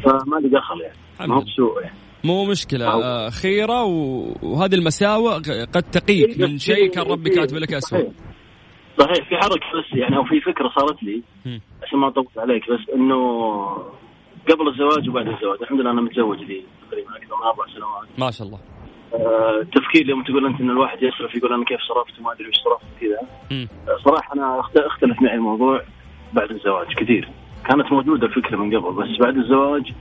فما 0.03 0.39
لي 0.39 0.49
دخل 0.49 0.81
يعني. 0.81 1.29
ما 1.31 1.35
هو. 1.35 1.41
بسوء 1.41 1.81
يعني. 1.81 1.95
مو 2.23 2.45
مشكلة. 2.45 2.85
أو- 2.91 3.03
آه، 3.03 3.29
خيرة 3.29 3.83
وهذه 4.43 4.75
المساوئ 4.75 5.33
قد 5.75 5.83
تقيك 5.91 6.39
من 6.39 6.57
شيء 6.57 6.89
كان 6.89 7.03
ربي 7.11 7.29
كاتب 7.29 7.57
لك 7.57 7.73
أسوأ 7.73 7.99
صحيح. 8.99 9.27
في 9.29 9.35
حركة 9.37 9.65
بس 9.79 9.97
يعني 9.97 10.17
أو 10.17 10.23
في 10.23 10.41
فكرة 10.41 10.71
صارت 10.79 11.03
لي. 11.03 11.21
عشان 11.83 11.99
ما 11.99 12.07
اطول 12.07 12.25
عليك 12.37 12.63
بس 12.71 12.89
إنه 12.95 13.17
قبل 14.49 14.67
الزواج 14.67 15.09
وبعد 15.09 15.27
الزواج. 15.27 15.57
الحمد 15.61 15.79
لله 15.81 15.91
أنا 15.91 16.01
متزوج 16.01 16.37
لي 16.39 16.63
تقريبا 16.89 17.09
أكثر 17.17 17.35
من 17.35 17.43
أربع 17.43 17.65
سنوات. 17.75 18.19
ما 18.19 18.31
شاء 18.31 18.47
الله. 18.47 18.59
آه، 19.13 19.59
التفكير 19.61 20.09
يوم 20.09 20.23
تقول 20.23 20.45
أنت 20.45 20.61
إن 20.61 20.69
الواحد 20.69 21.03
يصرف 21.03 21.35
يقول 21.35 21.53
أنا 21.53 21.65
كيف 21.65 21.79
صرفت 21.81 22.19
وما 22.19 22.33
أدري 22.33 22.47
وش 22.47 22.55
صرفت 22.55 22.85
كذا. 23.01 23.19
آه، 23.93 23.97
صراحة 24.05 24.33
أنا 24.35 24.61
أخت- 24.61 24.85
أختلف 24.85 25.21
معي 25.21 25.35
الموضوع 25.35 25.81
بعد 26.33 26.51
الزواج 26.51 26.87
كثير. 26.93 27.29
كانت 27.69 27.91
موجودة 27.91 28.27
الفكرة 28.27 28.57
من 28.57 28.77
قبل 28.77 28.91
بس 29.03 29.19
بعد 29.19 29.37
الزواج 29.37 29.93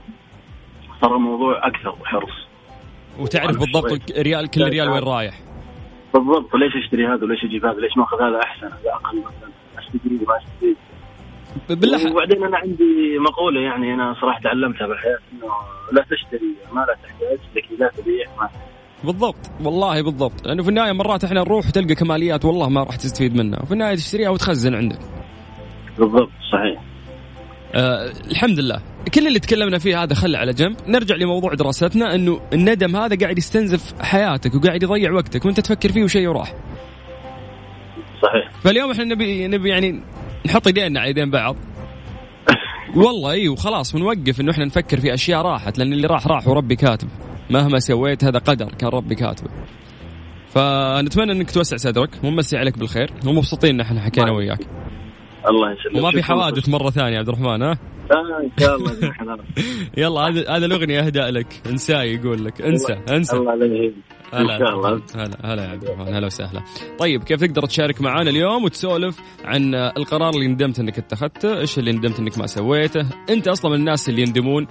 صار 1.01 1.15
الموضوع 1.15 1.67
أكثر 1.67 1.95
حرص. 2.03 2.47
وتعرف 3.19 3.59
بالضبط 3.59 4.11
ريال 4.17 4.47
كل 4.51 4.63
ريال 4.69 4.89
وين 4.89 5.03
رايح. 5.03 5.33
بالضبط. 6.13 6.55
ليش 6.55 6.75
أشتري 6.75 7.07
هذا 7.07 7.23
وليش 7.23 7.43
أجيب 7.43 7.65
هذا؟ 7.65 7.79
ليش 7.79 7.97
ما 7.97 8.03
أخذ 8.03 8.21
هذا 8.21 8.39
أحسن؟ 8.43 8.65
هذا 8.67 8.91
أقل 8.93 9.17
مثلا. 9.19 9.51
استفيد 9.79 10.23
ما 10.27 10.37
استفيد 10.37 10.77
بالله 11.69 12.11
وبعدين 12.11 12.43
أنا 12.43 12.57
عندي 12.57 13.17
مقولة 13.19 13.61
يعني 13.61 13.93
أنا 13.93 14.15
صراحة 14.21 14.39
تعلمتها 14.41 14.87
بالحياة 14.87 15.17
إنه 15.33 15.47
لا 15.91 16.01
تشتري 16.09 16.55
ما 16.73 16.79
لا 16.81 16.93
تحتاج 17.03 17.39
لكن 17.55 17.75
لا 17.79 17.87
تبيع 17.97 18.25
ما 18.39 18.49
بالضبط. 19.03 19.51
والله 19.63 20.01
بالضبط. 20.01 20.47
لأنه 20.47 20.63
في 20.63 20.69
النهاية 20.69 20.91
مرات 20.91 21.23
إحنا 21.23 21.39
نروح 21.39 21.67
وتلقى 21.67 21.95
كماليات 21.95 22.45
والله 22.45 22.69
ما 22.69 22.83
راح 22.83 22.95
تستفيد 22.95 23.35
منها. 23.35 23.61
وفي 23.61 23.71
النهاية 23.71 23.95
تشتريها 23.95 24.29
وتخزن 24.29 24.75
عندك. 24.75 24.99
بالضبط 25.99 26.29
صحيح. 26.51 26.83
آه 27.75 28.11
الحمد 28.31 28.59
لله. 28.59 28.81
كل 29.13 29.27
اللي 29.27 29.39
تكلمنا 29.39 29.77
فيه 29.77 30.03
هذا 30.03 30.13
خله 30.13 30.39
على 30.39 30.53
جنب. 30.53 30.75
نرجع 30.87 31.15
لموضوع 31.15 31.53
دراستنا 31.53 32.15
إنه 32.15 32.39
الندم 32.53 32.95
هذا 32.95 33.15
قاعد 33.15 33.37
يستنزف 33.37 34.01
حياتك 34.01 34.55
وقاعد 34.55 34.83
يضيع 34.83 35.11
وقتك 35.11 35.45
وأنت 35.45 35.59
تفكر 35.59 35.91
فيه 35.91 36.03
وشيء 36.03 36.27
وراح. 36.27 36.53
صحيح. 38.23 38.61
فاليوم 38.63 38.91
إحنا 38.91 39.03
نبي 39.03 39.47
نبي 39.47 39.69
يعني 39.69 40.03
نحط 40.45 40.67
إيدينا 40.67 40.99
على 40.99 41.07
إيدين 41.07 41.31
بعض. 41.31 41.55
والله 42.95 43.31
اي 43.31 43.49
وخلاص 43.49 43.95
ونوقف 43.95 44.41
إنه 44.41 44.51
إحنا 44.51 44.65
نفكر 44.65 44.99
في 44.99 45.13
أشياء 45.13 45.41
راحت 45.41 45.77
لأن 45.77 45.93
اللي 45.93 46.07
راح 46.07 46.27
راح 46.27 46.47
وربي 46.47 46.75
كاتب. 46.75 47.07
مهما 47.51 47.79
سويت 47.79 48.23
هذا 48.23 48.39
قدر 48.39 48.65
كان 48.65 48.89
ربي 48.89 49.15
كاتبه. 49.15 49.49
فنتمنى 50.47 51.31
إنك 51.31 51.51
توسع 51.51 51.77
صدرك 51.77 52.09
ونمسي 52.23 52.57
عليك 52.57 52.77
بالخير 52.77 53.13
ومبسوطين 53.27 53.75
إن 53.75 53.79
إحنا 53.79 54.01
حكينا 54.01 54.31
وياك. 54.31 54.59
الله 55.49 55.71
يسلمك. 55.71 56.03
وما 56.03 56.11
في. 56.11 56.23
حوادث 56.23 56.69
مرة 56.69 56.89
ثانية 56.89 57.13
يا 57.13 57.19
عبد 57.19 57.29
الرحمن 57.29 57.61
ها؟ 57.61 57.71
آه 58.11 58.43
إن 58.43 58.51
شاء 58.59 58.75
الله. 58.75 58.91
يلا 59.97 60.21
هذا 60.21 60.57
هذا 60.57 60.65
الأغنية 60.65 60.99
اهداء 60.99 61.29
لك 61.29 61.61
انساي 61.69 62.13
يقول 62.13 62.45
لك 62.45 62.61
انسى 62.61 62.93
انسى. 63.09 63.37
الله 63.37 63.53
إن 64.33 64.39
هلا 64.39 64.59
شاء 64.59 64.69
الله. 64.69 65.01
هلا 65.15 65.37
هلا 65.43 65.63
يا 65.63 65.69
عبد 65.69 65.83
الرحمن. 65.83 66.13
هلا 66.13 66.25
وسهلا. 66.25 66.61
طيب 66.99 67.23
كيف 67.23 67.39
تقدر 67.39 67.65
تشارك 67.65 68.01
معنا 68.01 68.29
اليوم 68.29 68.63
وتسولف 68.63 69.19
عن 69.45 69.75
القرار 69.75 70.29
اللي 70.29 70.47
ندمت 70.47 70.79
إنك 70.79 70.97
اتخذته؟ 70.97 71.59
إيش 71.59 71.79
اللي 71.79 71.91
ندمت 71.91 72.19
إنك 72.19 72.37
ما 72.37 72.47
سويته؟ 72.47 73.05
أنت 73.29 73.47
أصلا 73.47 73.71
من 73.71 73.77
الناس 73.77 74.09
اللي 74.09 74.21
يندمون 74.21 74.67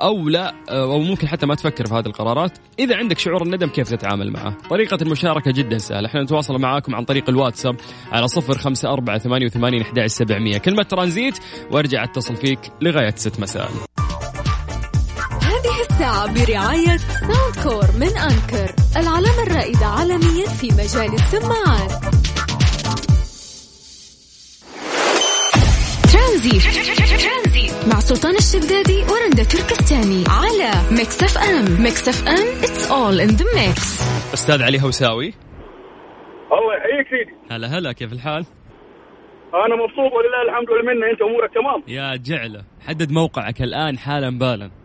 أو 0.00 0.28
لا 0.28 0.54
أو 0.68 0.98
ممكن 0.98 1.28
حتى 1.28 1.46
ما 1.46 1.54
تفكر 1.54 1.86
في 1.86 1.94
هذه 1.94 2.06
القرارات. 2.06 2.58
إذا 2.78 2.96
عندك 2.96 3.18
شعور 3.18 3.42
الندم 3.42 3.68
كيف 3.68 3.90
تتعامل 3.90 4.30
معه؟ 4.30 4.56
طريقة 4.70 4.98
المشاركة 5.02 5.50
جدا 5.50 5.78
سهلة. 5.78 6.06
إحنا 6.06 6.22
نتواصل 6.22 6.60
معاكم 6.60 6.94
عن 6.94 7.04
طريق 7.04 7.28
الواتساب 7.28 7.76
على 8.12 8.28
صفر 8.28 8.58
خمسة 8.58 8.92
أربعة 8.92 9.18
ثمانية 9.18 9.46
وثمانين 9.46 9.82
أحد 9.82 10.06
سبعمية. 10.06 10.58
كلمة 10.58 10.82
ترانزيت 10.82 11.38
وأرجع 11.70 12.04
أتصل 12.04 12.36
فيك 12.36 12.58
لغاية 12.80 13.14
ست 13.16 13.40
مساء. 13.40 13.62
هذه 13.62 14.01
الساعة 16.02 16.46
برعاية 16.46 16.96
Soundcore 16.96 17.86
من 18.00 18.16
Anker 18.18 18.74
العلامة 18.96 19.42
الرائدة 19.42 19.86
عالميا 19.86 20.46
في 20.46 20.66
مجال 20.66 21.14
السماعات. 21.14 21.90
ترانزيت. 26.12 27.72
مع 27.92 28.00
سلطان 28.00 28.36
الشدادي 28.36 29.02
ورندا 29.02 29.44
تركستاني 29.44 30.24
على 30.28 30.72
Mix 30.90 31.22
FM. 31.22 31.82
Mix 31.82 32.08
FM 32.08 32.62
it's 32.62 32.90
all 32.90 33.30
in 33.30 33.36
the 33.36 33.44
mix. 33.44 34.02
أستاذ 34.34 34.62
علي 34.62 34.82
هوساوي. 34.82 35.34
الله 36.52 36.74
يحييك 36.76 37.06
سيدي. 37.10 37.36
هلا 37.50 37.78
هلا 37.78 37.92
كيف 37.92 38.12
الحال؟ 38.12 38.46
أنا 39.54 39.76
مبسوط 39.76 40.12
ولله 40.12 40.42
الحمد 40.48 40.70
والمنه 40.70 41.10
أنت 41.12 41.22
أمورك 41.22 41.50
تمام. 41.54 41.82
يا 41.88 42.16
جعلة 42.16 42.64
حدد 42.86 43.12
موقعك 43.12 43.62
الآن 43.62 43.98
حالا 43.98 44.38
بالا. 44.38 44.81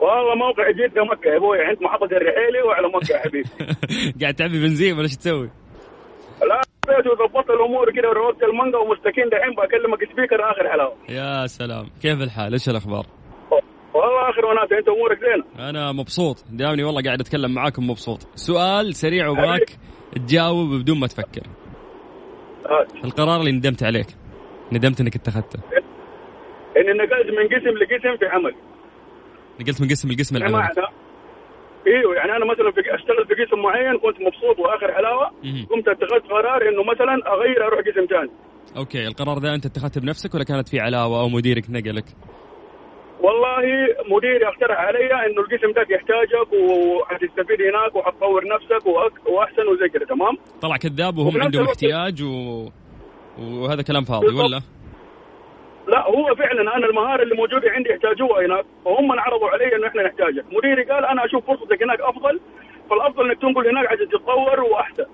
والله 0.00 0.34
موقع 0.34 0.70
جدة 0.70 1.04
مكة 1.04 1.28
يا 1.28 1.36
أبوي. 1.36 1.60
عند 1.64 1.82
محطة 1.82 2.04
الرحيلي 2.16 2.62
وعلى 2.66 2.88
مكة 2.88 3.12
يا 3.12 3.18
حبيبي. 3.24 3.48
قاعد 4.20 4.34
تعبي 4.34 4.60
بنزين 4.62 4.92
ولا 4.94 5.02
إيش 5.02 5.16
تسوي؟ 5.16 5.50
لا 6.48 6.60
بيت 6.88 7.06
وظبطت 7.06 7.50
الأمور 7.50 7.92
كده 7.92 8.08
وروقت 8.08 8.42
المانجا 8.42 8.78
ومستكين 8.78 9.28
دحين 9.28 9.50
بكلمك 9.54 10.12
سبيكر 10.12 10.50
آخر 10.50 10.68
حلاوة. 10.70 10.94
يا 11.08 11.46
سلام. 11.46 11.86
كيف 12.02 12.22
الحال؟ 12.22 12.52
إيش 12.52 12.68
الأخبار؟ 12.68 13.06
والله 13.94 14.30
آخر 14.30 14.44
وناسة 14.46 14.72
أنت 14.72 14.88
أمورك 14.88 15.18
زينة؟ 15.20 15.68
أنا 15.70 15.92
مبسوط. 15.92 16.44
دامني 16.50 16.84
والله 16.84 17.02
قاعد 17.02 17.20
أتكلم 17.20 17.54
معاكم 17.54 17.90
مبسوط. 17.90 18.18
سؤال 18.34 18.94
سريع 18.94 19.28
وأباك 19.28 19.70
تجاوب 20.16 20.68
بدون 20.74 21.00
ما 21.00 21.06
تفكر. 21.06 21.42
هات. 22.70 23.04
القرار 23.04 23.40
اللي 23.40 23.52
ندمت 23.52 23.82
عليك 23.82 24.06
ندمت 24.72 25.00
إنك 25.00 25.16
اتخذته. 25.16 25.58
إني 26.76 26.92
نقلت 26.92 27.26
من 27.38 27.46
قسم 27.58 27.78
لقسم 27.78 28.16
في 28.16 28.26
عمل. 28.26 28.54
نقلت 29.60 29.80
من 29.80 29.88
قسم 29.88 30.08
لقسم 30.12 30.36
العمل 30.36 30.68
إيوه 31.86 32.14
يعني 32.14 32.32
أنا 32.36 32.44
مثلا 32.52 32.70
في 32.70 32.80
اشتغل 32.94 33.26
في 33.26 33.44
قسم 33.44 33.58
معين 33.62 33.98
كنت 33.98 34.16
مبسوط 34.20 34.58
وآخر 34.58 34.92
حلاوة. 34.94 35.26
قمت 35.70 35.88
اتخذت 35.88 36.26
قرار 36.30 36.68
إنه 36.68 36.82
مثلا 36.84 37.32
أغير 37.34 37.66
أروح 37.66 37.80
قسم 37.80 38.06
ثاني 38.06 38.30
okay 38.76 39.06
القرار 39.06 39.38
ذا 39.38 39.54
أنت 39.54 39.66
اتخذته 39.66 40.00
بنفسك 40.00 40.34
ولا 40.34 40.44
كانت 40.44 40.68
في 40.68 40.80
علاوة 40.80 41.20
أو 41.20 41.28
مديرك 41.28 41.64
نقلك؟ 41.70 42.04
والله 43.20 43.62
مديري 44.16 44.46
اقترح 44.48 44.78
علي 44.78 45.26
إنه 45.26 45.40
القسم 45.42 45.70
ذاك 45.76 45.90
يحتاجك 45.90 46.52
وحتستفيد 46.52 47.60
هناك 47.62 47.96
وحتطور 47.96 48.42
نفسك 48.54 48.84
وأك- 48.86 49.30
وأحسن 49.30 49.66
وزي 49.68 49.88
كذا 49.88 50.04
تمام 50.06 50.36
طلع 50.62 50.76
كذاب 50.76 51.18
وهم 51.18 51.42
عندهم 51.42 51.64
احتياج 51.64 52.22
و... 52.22 52.68
وهذا 53.38 53.82
كلام 53.82 54.04
فاضي 54.04 54.26
بالضبط. 54.26 54.44
ولا؟ 54.44 54.60
لا 55.88 56.06
هو 56.06 56.34
فعلا 56.34 56.76
أنا 56.76 56.86
المهارة 56.86 57.22
اللي 57.22 57.34
موجودة 57.34 57.70
عندي 57.70 57.90
يحتاجوها 57.90 58.46
هناك 58.46 58.64
وهم 58.84 59.12
انعرضوا 59.12 59.48
علي 59.50 59.76
إنه 59.76 59.86
إحنا 59.86 60.02
نحتاجك 60.02 60.44
مديري 60.52 60.82
قال 60.82 61.04
أنا 61.04 61.24
أشوف 61.24 61.46
فرصتك 61.46 61.82
هناك 61.82 62.00
أفضل 62.00 62.40
فالأفضل 62.90 63.30
إنك 63.30 63.40
تنقل 63.42 63.68
هناك 63.68 63.86
عشان 63.86 64.08
تتطور 64.08 64.60
وأحسن 64.60 65.06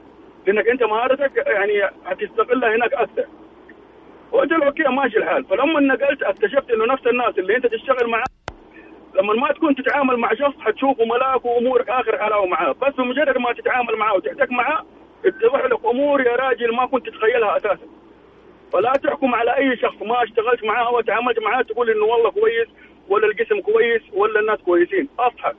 لأنك 0.47 0.69
أنت 0.69 0.83
مهارتك 0.83 1.37
يعني 1.47 1.90
حتستغلها 2.04 2.76
هناك 2.76 2.95
أكثر. 2.95 3.25
وقلت 4.33 4.52
له 4.52 4.66
أوكي 4.66 4.83
ماشي 4.83 5.19
الحال. 5.19 5.45
فلما 5.45 5.81
نقلت 5.81 6.23
اكتشفت 6.23 6.71
إنه 6.71 6.87
نفس 6.87 7.07
الناس 7.07 7.38
اللي 7.38 7.57
أنت 7.57 7.66
تشتغل 7.66 8.07
معاه 8.09 8.25
لما 9.14 9.35
ما 9.35 9.52
تكون 9.52 9.75
تتعامل 9.75 10.16
مع 10.16 10.35
شخص 10.35 10.59
حتشوفه 10.61 11.04
ملاك 11.04 11.45
وأمورك 11.45 11.88
آخر 11.88 12.19
حلاوة 12.19 12.47
معاه. 12.47 12.73
بس 12.73 12.95
بمجرد 12.95 13.38
ما 13.38 13.52
تتعامل 13.52 13.97
معاه 13.97 14.14
وتحتك 14.14 14.52
معاه 14.52 14.83
اتضح 15.26 15.64
لك 15.64 15.85
أمور 15.85 16.21
يا 16.21 16.37
راجل 16.37 16.75
ما 16.75 16.87
كنت 16.87 17.07
تتخيلها 17.09 17.57
أساسا. 17.57 17.87
فلا 18.75 18.93
تحكم 18.93 19.35
على 19.35 19.57
أي 19.57 19.76
شخص. 19.76 20.02
ما 20.02 20.23
اشتغلت 20.23 20.64
معاه 20.64 20.87
أو 20.87 21.00
تعاملت 21.00 21.38
معاه 21.38 21.62
تقول 21.62 21.90
إنه 21.90 22.04
والله 22.04 22.31
كويس 22.31 22.69
ولا 23.09 23.26
القسم 23.26 23.61
كويس 23.61 24.02
ولا 24.12 24.40
الناس 24.40 24.59
كويسين. 24.59 25.09
أضحك. 25.19 25.57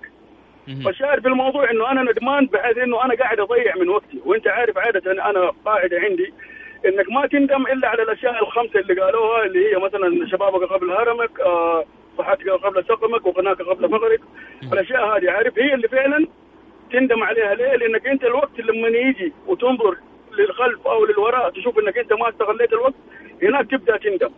فالشاهد 0.86 1.22
في 1.22 1.28
الموضوع 1.28 1.72
إنه 1.72 1.92
أنا 1.92 2.12
ندمان 2.12 2.46
بحيث 2.46 2.78
إنه 2.78 3.06
أنا 3.06 3.16
قاعد 3.16 3.40
أضيع 3.40 3.76
من 3.76 3.90
وقتي. 3.90 4.20
وأنت 4.26 4.48
عارف 4.48 4.78
عادة 4.78 5.12
أنا 5.12 5.52
قاعدة 5.66 6.00
عندي 6.00 6.34
إنك 6.86 7.12
ما 7.12 7.28
تندم 7.28 7.68
إلا 7.68 7.88
على 7.88 8.04
الأشياء 8.04 8.44
الخمسة 8.44 8.80
اللي 8.80 9.02
قالوها 9.02 9.46
اللي 9.46 9.72
هي 9.72 9.80
مثلا 9.80 10.28
شبابك 10.32 10.64
قبل 10.64 10.92
هرمك 10.92 11.40
آه، 11.40 11.86
صحتك 12.18 12.50
قبل 12.50 12.84
سقمك 12.86 13.26
وغناك 13.26 13.62
قبل 13.62 13.90
فقرك. 13.90 14.22
الأشياء 14.74 15.18
هذه 15.18 15.32
عارف 15.32 15.60
هي 15.60 15.74
اللي 15.74 15.88
فعلا 15.88 16.28
تندم 16.92 17.24
عليها. 17.24 17.56
ليه؟ 17.56 17.76
لأنك 17.76 18.08
أنت 18.08 18.24
الوقت 18.24 18.60
لما 18.60 18.88
يجي 18.88 19.34
وتنظر 19.48 19.98
للخلف 20.40 20.88
أو 20.88 21.06
للوراء 21.06 21.50
تشوف 21.50 21.80
إنك 21.80 21.98
أنت 21.98 22.14
ما 22.22 22.30
استغليت 22.30 22.74
الوقت 22.74 22.98
هناك 23.44 23.66
تبدأ 23.72 23.98
تندم. 23.98 24.34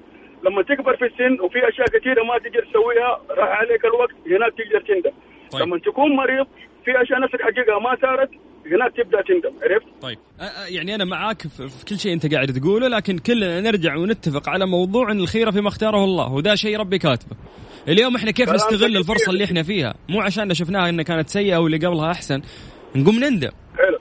لما 0.45 0.61
تكبر 0.61 0.93
في 0.97 1.05
السن 1.05 1.33
وفي 1.43 1.59
أشياء 1.69 1.87
كثيرة 1.87 2.21
ما 2.29 2.37
تقدر 2.43 2.63
تسويها 2.69 3.11
راح 3.39 3.49
عليك 3.59 3.85
الوقت 3.85 4.15
هناك 4.33 4.53
تقدر 4.59 4.81
تندم. 4.87 5.15
طيب. 5.51 5.61
لما 5.61 5.77
تكون 5.79 6.15
مريض 6.15 6.47
في 6.85 6.91
أشياء 7.01 7.19
نفسك 7.19 7.41
حقيقها 7.41 7.79
ما 7.79 7.97
صارت 8.01 8.29
هناك 8.71 8.91
تبدأ 8.97 9.21
تندم. 9.21 9.53
عرفت؟ 9.63 9.87
طيب. 10.01 10.17
يعني 10.69 10.95
أنا 10.95 11.05
معاك 11.05 11.41
في 11.41 11.85
كل 11.89 11.99
شيء 11.99 12.13
أنت 12.13 12.33
قاعد 12.33 12.47
تقوله 12.47 12.87
لكن 12.87 13.17
كلنا 13.17 13.61
نرجع 13.61 13.95
ونتفق 13.95 14.49
على 14.49 14.65
موضوع 14.65 15.11
إن 15.11 15.19
الخيرة 15.19 15.51
فيما 15.51 15.67
اختاره 15.67 16.03
الله 16.03 16.33
وده 16.33 16.55
شيء 16.55 16.79
ربي 16.79 16.97
كاتبه. 16.97 17.35
اليوم 17.87 18.15
إحنا 18.15 18.31
كيف 18.31 18.49
نستغل. 18.49 18.97
الفرصة 18.97 19.31
اللي 19.31 19.43
إحنا 19.43 19.63
فيها؟ 19.63 19.95
مو 20.09 20.21
عشان 20.21 20.53
شفناها 20.53 20.89
إنها 20.89 21.03
كانت 21.03 21.29
سيئة 21.29 21.57
واللي 21.57 21.77
قبلها 21.77 22.11
أحسن 22.11 22.41
نقوم 22.95 23.15
نندم. 23.19 23.51
حلو. 23.77 23.96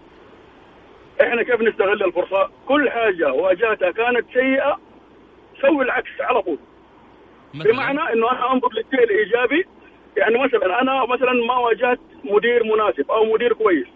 إحنا 1.20 1.42
كيف 1.42 1.60
نستغل 1.60 2.02
الفرصة؟ 2.02 2.50
كل 2.68 2.90
حاجة 2.90 3.32
واجهتها 3.32 3.90
كانت 3.90 4.26
سيئة 4.34 4.78
سوي 5.62 5.84
العكس 5.84 6.10
على 6.20 6.42
طول. 6.42 6.58
مثلاً. 7.54 7.72
بمعنى 7.72 8.00
إنه 8.12 8.32
أنا 8.32 8.52
أنظر 8.52 8.68
للشيء 8.72 9.04
الايجابي 9.04 9.66
يعني 10.16 10.38
مثلا 10.38 10.82
أنا 10.82 11.06
مثلا 11.06 11.32
ما 11.32 11.56
واجهت 11.56 12.00
مدير 12.24 12.64
مناسب 12.64 13.10
أو 13.10 13.34
مدير 13.34 13.52
كويس. 13.52 13.86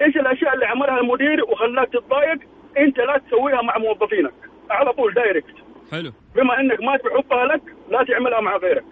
إيش 0.00 0.16
الأشياء 0.16 0.54
اللي 0.54 0.66
عملها 0.66 1.00
المدير 1.00 1.44
وخلاك 1.44 1.88
تتضايق؟ 1.88 2.38
أنت 2.78 2.98
لا 2.98 3.18
تسويها 3.18 3.62
مع 3.62 3.78
موظفينك. 3.78 4.34
على 4.70 4.92
طول 4.92 5.14
دايركت 5.14 5.54
حلو. 5.92 6.12
بما 6.36 6.60
إنك 6.60 6.80
ما 6.82 6.96
تحبها 6.96 7.44
لك 7.46 7.62
لا 7.90 8.04
تعملها 8.04 8.40
مع 8.40 8.56
غيرك. 8.56 8.84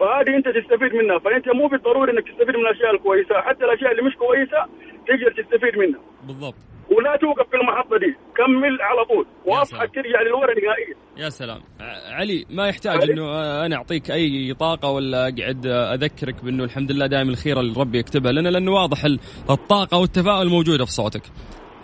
فهذه 0.00 0.36
انت 0.38 0.46
تستفيد 0.58 0.92
منها 1.00 1.18
فانت 1.18 1.46
مو 1.48 1.66
بالضروري 1.68 2.12
انك 2.12 2.24
تستفيد 2.28 2.56
من 2.56 2.66
الأشياء 2.66 2.90
الكويسة 2.94 3.34
حتى 3.46 3.64
الأشياء 3.64 3.90
اللي 3.92 4.02
مش 4.02 4.14
كويسة 4.16 4.60
تقدر 5.08 5.42
تستفيد 5.42 5.74
منها. 5.78 6.00
بالضبط. 6.26 6.54
ولا 6.90 7.16
توقف 7.16 7.50
في 7.50 7.56
المحطة 7.56 7.98
دي 7.98 8.14
كمل 8.36 8.82
على 8.82 9.04
طول. 9.04 9.26
واضحك 9.46 9.94
ترجع 9.94 10.22
للورا 10.22 10.54
نهائيا 10.54 10.94
يا 11.16 11.28
سلام. 11.28 11.60
ع- 11.80 12.14
علي 12.14 12.46
ما 12.50 12.68
يحتاج 12.68 13.00
علي. 13.02 13.12
إنه 13.12 13.24
أنا 13.66 13.76
أعطيك 13.76 14.10
أي 14.10 14.54
طاقة 14.54 14.90
ولا 14.90 15.22
أقعد 15.28 15.66
أذكرك 15.66 16.44
بأنه 16.44 16.64
الحمد 16.64 16.92
لله 16.92 17.06
دائما 17.06 17.30
الخيره 17.30 17.60
اللي 17.60 17.80
ربي 17.80 17.98
يكتبها 17.98 18.32
لنا 18.32 18.48
لأنه 18.48 18.70
واضح 18.72 19.04
ال- 19.04 19.20
الطاقة 19.50 19.98
والتفاؤل 19.98 20.48
موجوده 20.48 20.84
في 20.84 20.90
صوتك. 20.92 21.22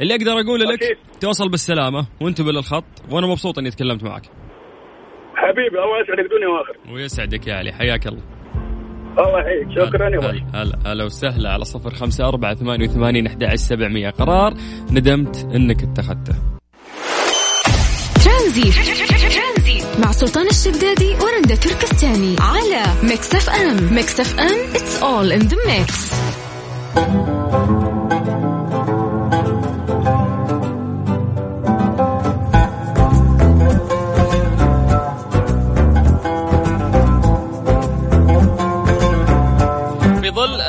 اللي 0.00 0.14
أقدر 0.14 0.32
أقوله 0.32 0.64
لك. 0.72 0.98
توصل 1.20 1.48
بالسلامة 1.50 2.06
وانتبه 2.22 2.52
للخط 2.52 2.84
وأنا 3.10 3.26
مبسوط 3.26 3.58
إني 3.58 3.70
تكلمت 3.70 4.02
معك. 4.04 4.22
حبيبي 5.42 5.78
الله 5.84 6.00
يسعدك 6.02 6.30
دنيا 6.30 6.48
واخر. 6.48 6.94
ويسعدك 6.94 7.46
يا 7.46 7.54
علي 7.54 7.72
حياك 7.72 8.06
الله. 8.06 8.22
الله 9.18 9.40
يحييك 9.40 9.68
شكرا 9.70 10.08
يا 10.08 10.18
هلا 10.18 10.28
ولد 10.28 10.42
هلا 10.54 10.92
هلا 10.92 11.04
وسهلا 11.04 11.48
على 11.50 11.64
صفر 11.64 11.94
خمسة 11.94 12.28
أربعة 12.28 12.54
ثمانية 12.54 12.88
وثمانين 12.88 13.26
أحد 13.26 13.54
سبعمية. 13.54 14.10
قرار 14.10 14.54
ندمت 14.90 15.48
أنك 15.54 15.82
اتخذته. 15.82 16.34
ترانزيت. 18.24 18.74
مع 20.04 20.12
سلطان 20.12 20.46
الشدادي 20.46 21.14
ورندا 21.14 21.54
تركستاني 21.54 22.36
على 22.40 22.82
Mix 23.02 23.34
FM. 23.34 23.94
Mix 23.94 24.20
FM 24.20 24.72
it's 24.72 25.02
all 25.02 25.32
in 25.32 25.48
the 25.48 25.56
mix. 25.66 26.14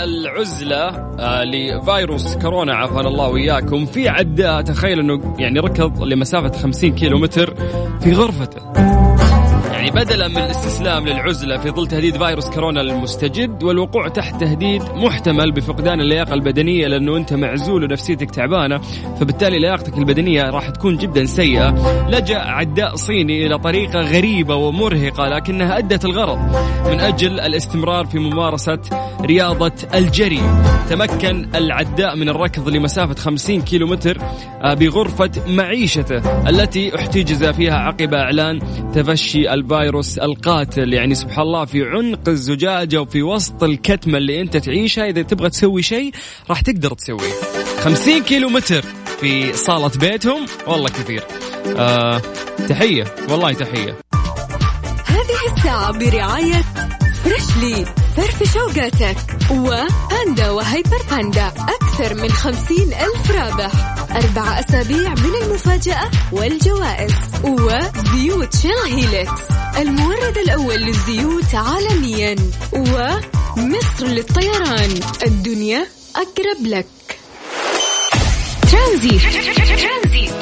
العزلة 0.04 0.88
آه، 1.20 1.44
لفيروس 1.44 2.36
كورونا 2.36 2.76
عافانا 2.76 3.08
الله 3.08 3.28
وإياكم. 3.30 3.86
في 3.86 4.10
عداء 4.10 4.62
تخيل 4.62 5.00
أنه 5.00 5.36
يعني 5.40 5.60
ركض 5.60 6.04
لمسافة 6.04 6.52
50 6.58 6.96
كيلو 6.96 7.18
متر 7.18 7.54
في 8.02 8.14
غرفته. 8.14 8.89
يعني 9.90 10.06
بدلا 10.06 10.28
من 10.28 10.38
الاستسلام 10.38 11.08
للعزلة 11.08 11.58
في 11.58 11.70
ظل 11.70 11.88
تهديد 11.88 12.18
فيروس 12.18 12.50
كورونا 12.50 12.82
المستجد 12.82 13.64
والوقوع 13.64 14.08
تحت 14.08 14.40
تهديد 14.40 14.84
محتمل 14.84 15.52
بفقدان 15.52 16.02
اللياقة 16.02 16.34
البدنية 16.34 16.88
لأنه 16.88 17.18
أنت 17.18 17.34
معزول 17.34 17.84
ونفسيتك 17.84 18.32
تعبانة 18.32 18.78
فبالتالي 19.20 19.60
لياقتك 19.60 19.98
البدنية 19.98 20.50
راح 20.50 20.70
تكون 20.70 20.98
جدا 20.98 21.26
سيئة. 21.26 21.70
لجأ 22.10 22.40
عداء 22.40 22.96
صيني 22.96 23.46
إلى 23.46 23.58
طريقة 23.58 24.00
غريبة 24.00 24.56
ومرهقة 24.56 25.28
لكنها 25.28 25.78
أدت 25.78 26.06
الغرض. 26.06 26.40
من 26.92 27.00
أجل 27.00 27.40
الاستمرار 27.40 28.06
في 28.06 28.20
ممارسة 28.20 28.80
رياضة 29.22 29.74
الجري. 29.96 30.42
تمكن 30.90 31.50
العداء 31.56 32.16
من 32.16 32.30
الركض 32.30 32.70
لمسافة 32.70 33.16
50 33.16 33.62
كيلو 33.62 33.88
متر 33.88 34.18
آه، 34.62 34.74
بغرفة 34.74 35.32
معيشته 35.48 36.50
التي 36.50 36.96
احتجز 36.96 37.46
فيها 37.46 37.76
عقب 37.76 38.14
إعلان 38.14 38.60
تفشي 38.94 39.54
الفيروس 39.54 39.79
القاتل. 40.22 40.94
يعني 40.94 41.16
سبحان 41.16 41.42
الله 41.42 41.66
في 41.66 41.84
عنق 41.84 42.30
الزجاجة 42.30 43.02
وفي 43.02 43.24
وسط 43.24 43.64
الكتمة 43.64 44.18
اللي 44.18 44.42
أنت 44.42 44.58
تعيشها 44.58 45.06
إذا 45.06 45.22
تبغى 45.22 45.50
تسوي 45.50 45.82
شيء 45.82 46.12
راح 46.50 46.62
تقدر 46.62 46.94
تسويه. 46.94 47.34
50 47.80 48.24
كيلو 48.24 48.50
متر 48.50 48.82
في 49.20 49.54
صالة 49.54 49.92
بيتهم. 50.00 50.46
والله 50.68 50.90
كثير. 50.90 51.24
آه 51.78 52.22
تحية. 52.70 53.06
والله 53.30 53.54
تحية. 53.54 53.96
هذه 55.06 55.54
الساعة 55.58 55.92
برعاية 55.92 56.64
Freshly. 57.24 57.86
فرفش 58.18 58.54
أوقاتك 58.54 59.18
و 59.52 59.68
Panda 59.68 60.50
و 60.50 60.58
Hyper 60.58 61.02
Panda. 61.12 61.48
أكثر 61.48 62.14
من 62.14 62.30
خمسين 62.30 62.88
ألف 62.88 63.32
رابح. 63.32 63.72
أربع 64.12 64.60
أسابيع 64.60 65.10
من 65.10 65.36
المفاجآت 65.44 66.12
والجوائز. 66.32 67.14
وزيوت 67.44 68.56
Shell 68.56 68.96
Helix 68.96 69.59
المورد 69.80 70.38
الأول 70.38 70.76
للزيوت 70.76 71.56
عالميا 71.56 72.36
ومصر 72.74 74.06
للطيران. 74.06 75.00
الدنيا 75.24 75.88
أقرب 76.16 76.66
لك. 76.66 76.86
ترانزيت. 78.72 79.22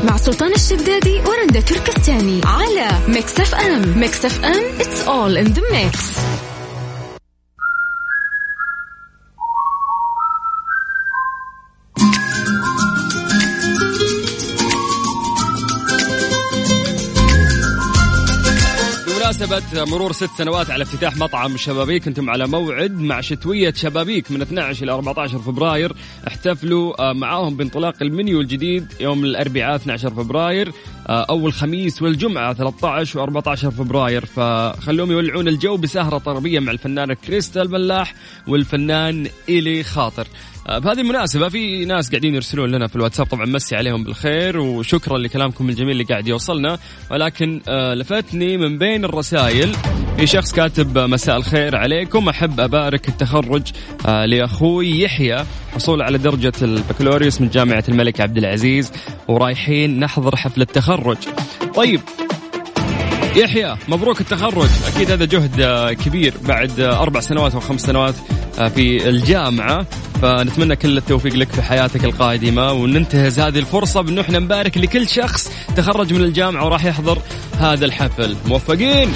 مع 0.04 0.17
سلطان 0.17 0.54
الشدادي 0.54 1.19
ورندا 1.26 1.60
تركستاني 1.60 2.41
على 2.45 2.89
Mix 3.08 3.39
FM. 3.39 3.99
Mix 3.99 4.25
FM 4.25 4.63
it's 4.80 5.08
all 5.08 5.45
in 5.45 5.54
the 5.54 5.62
mix. 5.71 5.97
بمناسبة 19.47 19.86
مرور 19.86 20.12
ست 20.12 20.29
سنوات 20.38 20.69
على 20.69 20.83
افتتاح 20.83 21.17
مطعم 21.17 21.57
شبابيك. 21.57 22.07
أنتم 22.07 22.29
على 22.29 22.47
موعد 22.47 22.99
مع 22.99 23.21
شتوية 23.21 23.73
شبابيك 23.73 24.31
من 24.31 24.41
12 24.41 24.83
إلى 24.83 24.91
14 24.91 25.39
فبراير. 25.39 25.93
احتفلوا 26.27 27.10
آه، 27.10 27.13
معاهم 27.13 27.57
بانطلاق 27.57 27.93
المنيو 28.01 28.41
الجديد 28.41 28.88
يوم 28.99 29.25
الأربعاء 29.25 29.75
12 29.75 30.10
فبراير. 30.10 30.71
أو 31.13 31.48
الخميس 31.48 32.02
والجمعة 32.02 32.54
13 32.54 33.20
و 33.20 33.24
14 33.24 33.72
فبراير. 33.72 34.26
فخلوهم 34.26 35.12
يولعون 35.12 35.48
الجو 35.48 35.78
بسهرة 35.78 36.17
طربية 36.17 36.60
مع 36.60 36.72
الفنانة 36.72 37.13
كريستال 37.13 37.72
ملاح 37.72 38.13
والفنان 38.48 39.28
إيلي 39.50 39.84
خاطر. 39.84 40.28
آه، 40.67 40.80
بهذه 40.80 41.02
المناسبة 41.02 41.50
في 41.50 41.86
ناس 41.86 42.10
قاعدين 42.10 42.36
يرسلون 42.36 42.72
لنا 42.72 42.88
في 42.88 42.96
الواتساب 42.96 43.26
طبعا 43.26 43.46
مسي 43.46 43.76
عليهم 43.76 44.04
بالخير 44.04 44.60
وشكرا 44.60 45.17
لكلامكم 45.17 45.70
الجميل 45.70 45.91
اللي 45.91 46.04
قاعد 46.04 46.28
يوصلنا. 46.28 46.80
ولكن 47.12 47.62
آه، 47.67 47.93
لفتني 47.93 48.58
من 48.58 48.78
بين 48.78 49.06
الرسائل 49.06 49.76
في 50.17 50.27
شخص 50.27 50.53
كاتب 50.53 50.97
مساء 50.97 51.38
الخير 51.38 51.75
عليكم. 51.75 52.30
أحب 52.30 52.60
أبارك 52.60 53.10
التخرج 53.10 53.62
آه، 54.08 54.25
لأخوي 54.25 55.01
يحيى 55.01 55.45
حصول 55.73 56.01
على 56.01 56.17
درجة 56.17 56.53
البكالوريوس 56.62 57.41
من 57.41 57.49
جامعة 57.49 57.84
الملك 57.89 58.21
عبد 58.21 58.38
العزيز 58.38 58.91
ورايحين 59.27 59.99
نحضر 59.99 60.36
حفل 60.36 60.62
التخرج. 60.62 61.17
طيب 61.75 62.01
يحيى 63.36 63.75
مبروك 63.88 64.21
التخرج. 64.21 64.69
أكيد 64.95 65.12
هذا 65.12 65.25
جهد 65.25 65.93
كبير 66.06 66.34
بعد 66.47 66.80
أربع 66.80 67.19
سنوات 67.19 67.53
أو 67.53 67.60
خمس 67.60 67.82
سنوات 67.82 68.15
في 68.75 69.10
الجامعة. 69.10 69.86
فنتمنى 70.21 70.75
كل 70.75 70.97
التوفيق 70.97 71.36
لك 71.36 71.51
في 71.51 71.62
حياتك 71.62 72.06
القادمة 72.06 72.71
وننتهز 72.71 73.39
هذه 73.39 73.60
الفرصة 73.60 74.01
بانه 74.01 74.21
إحنا 74.21 74.39
نبارك 74.39 74.77
لكل 74.77 75.08
شخص 75.08 75.51
تخرج 75.75 76.13
من 76.13 76.21
الجامعة 76.21 76.65
وراح 76.65 76.86
يحضر 76.86 77.17
هذا 77.60 77.86
الحفل. 77.86 78.36
موفقين! 78.45 79.10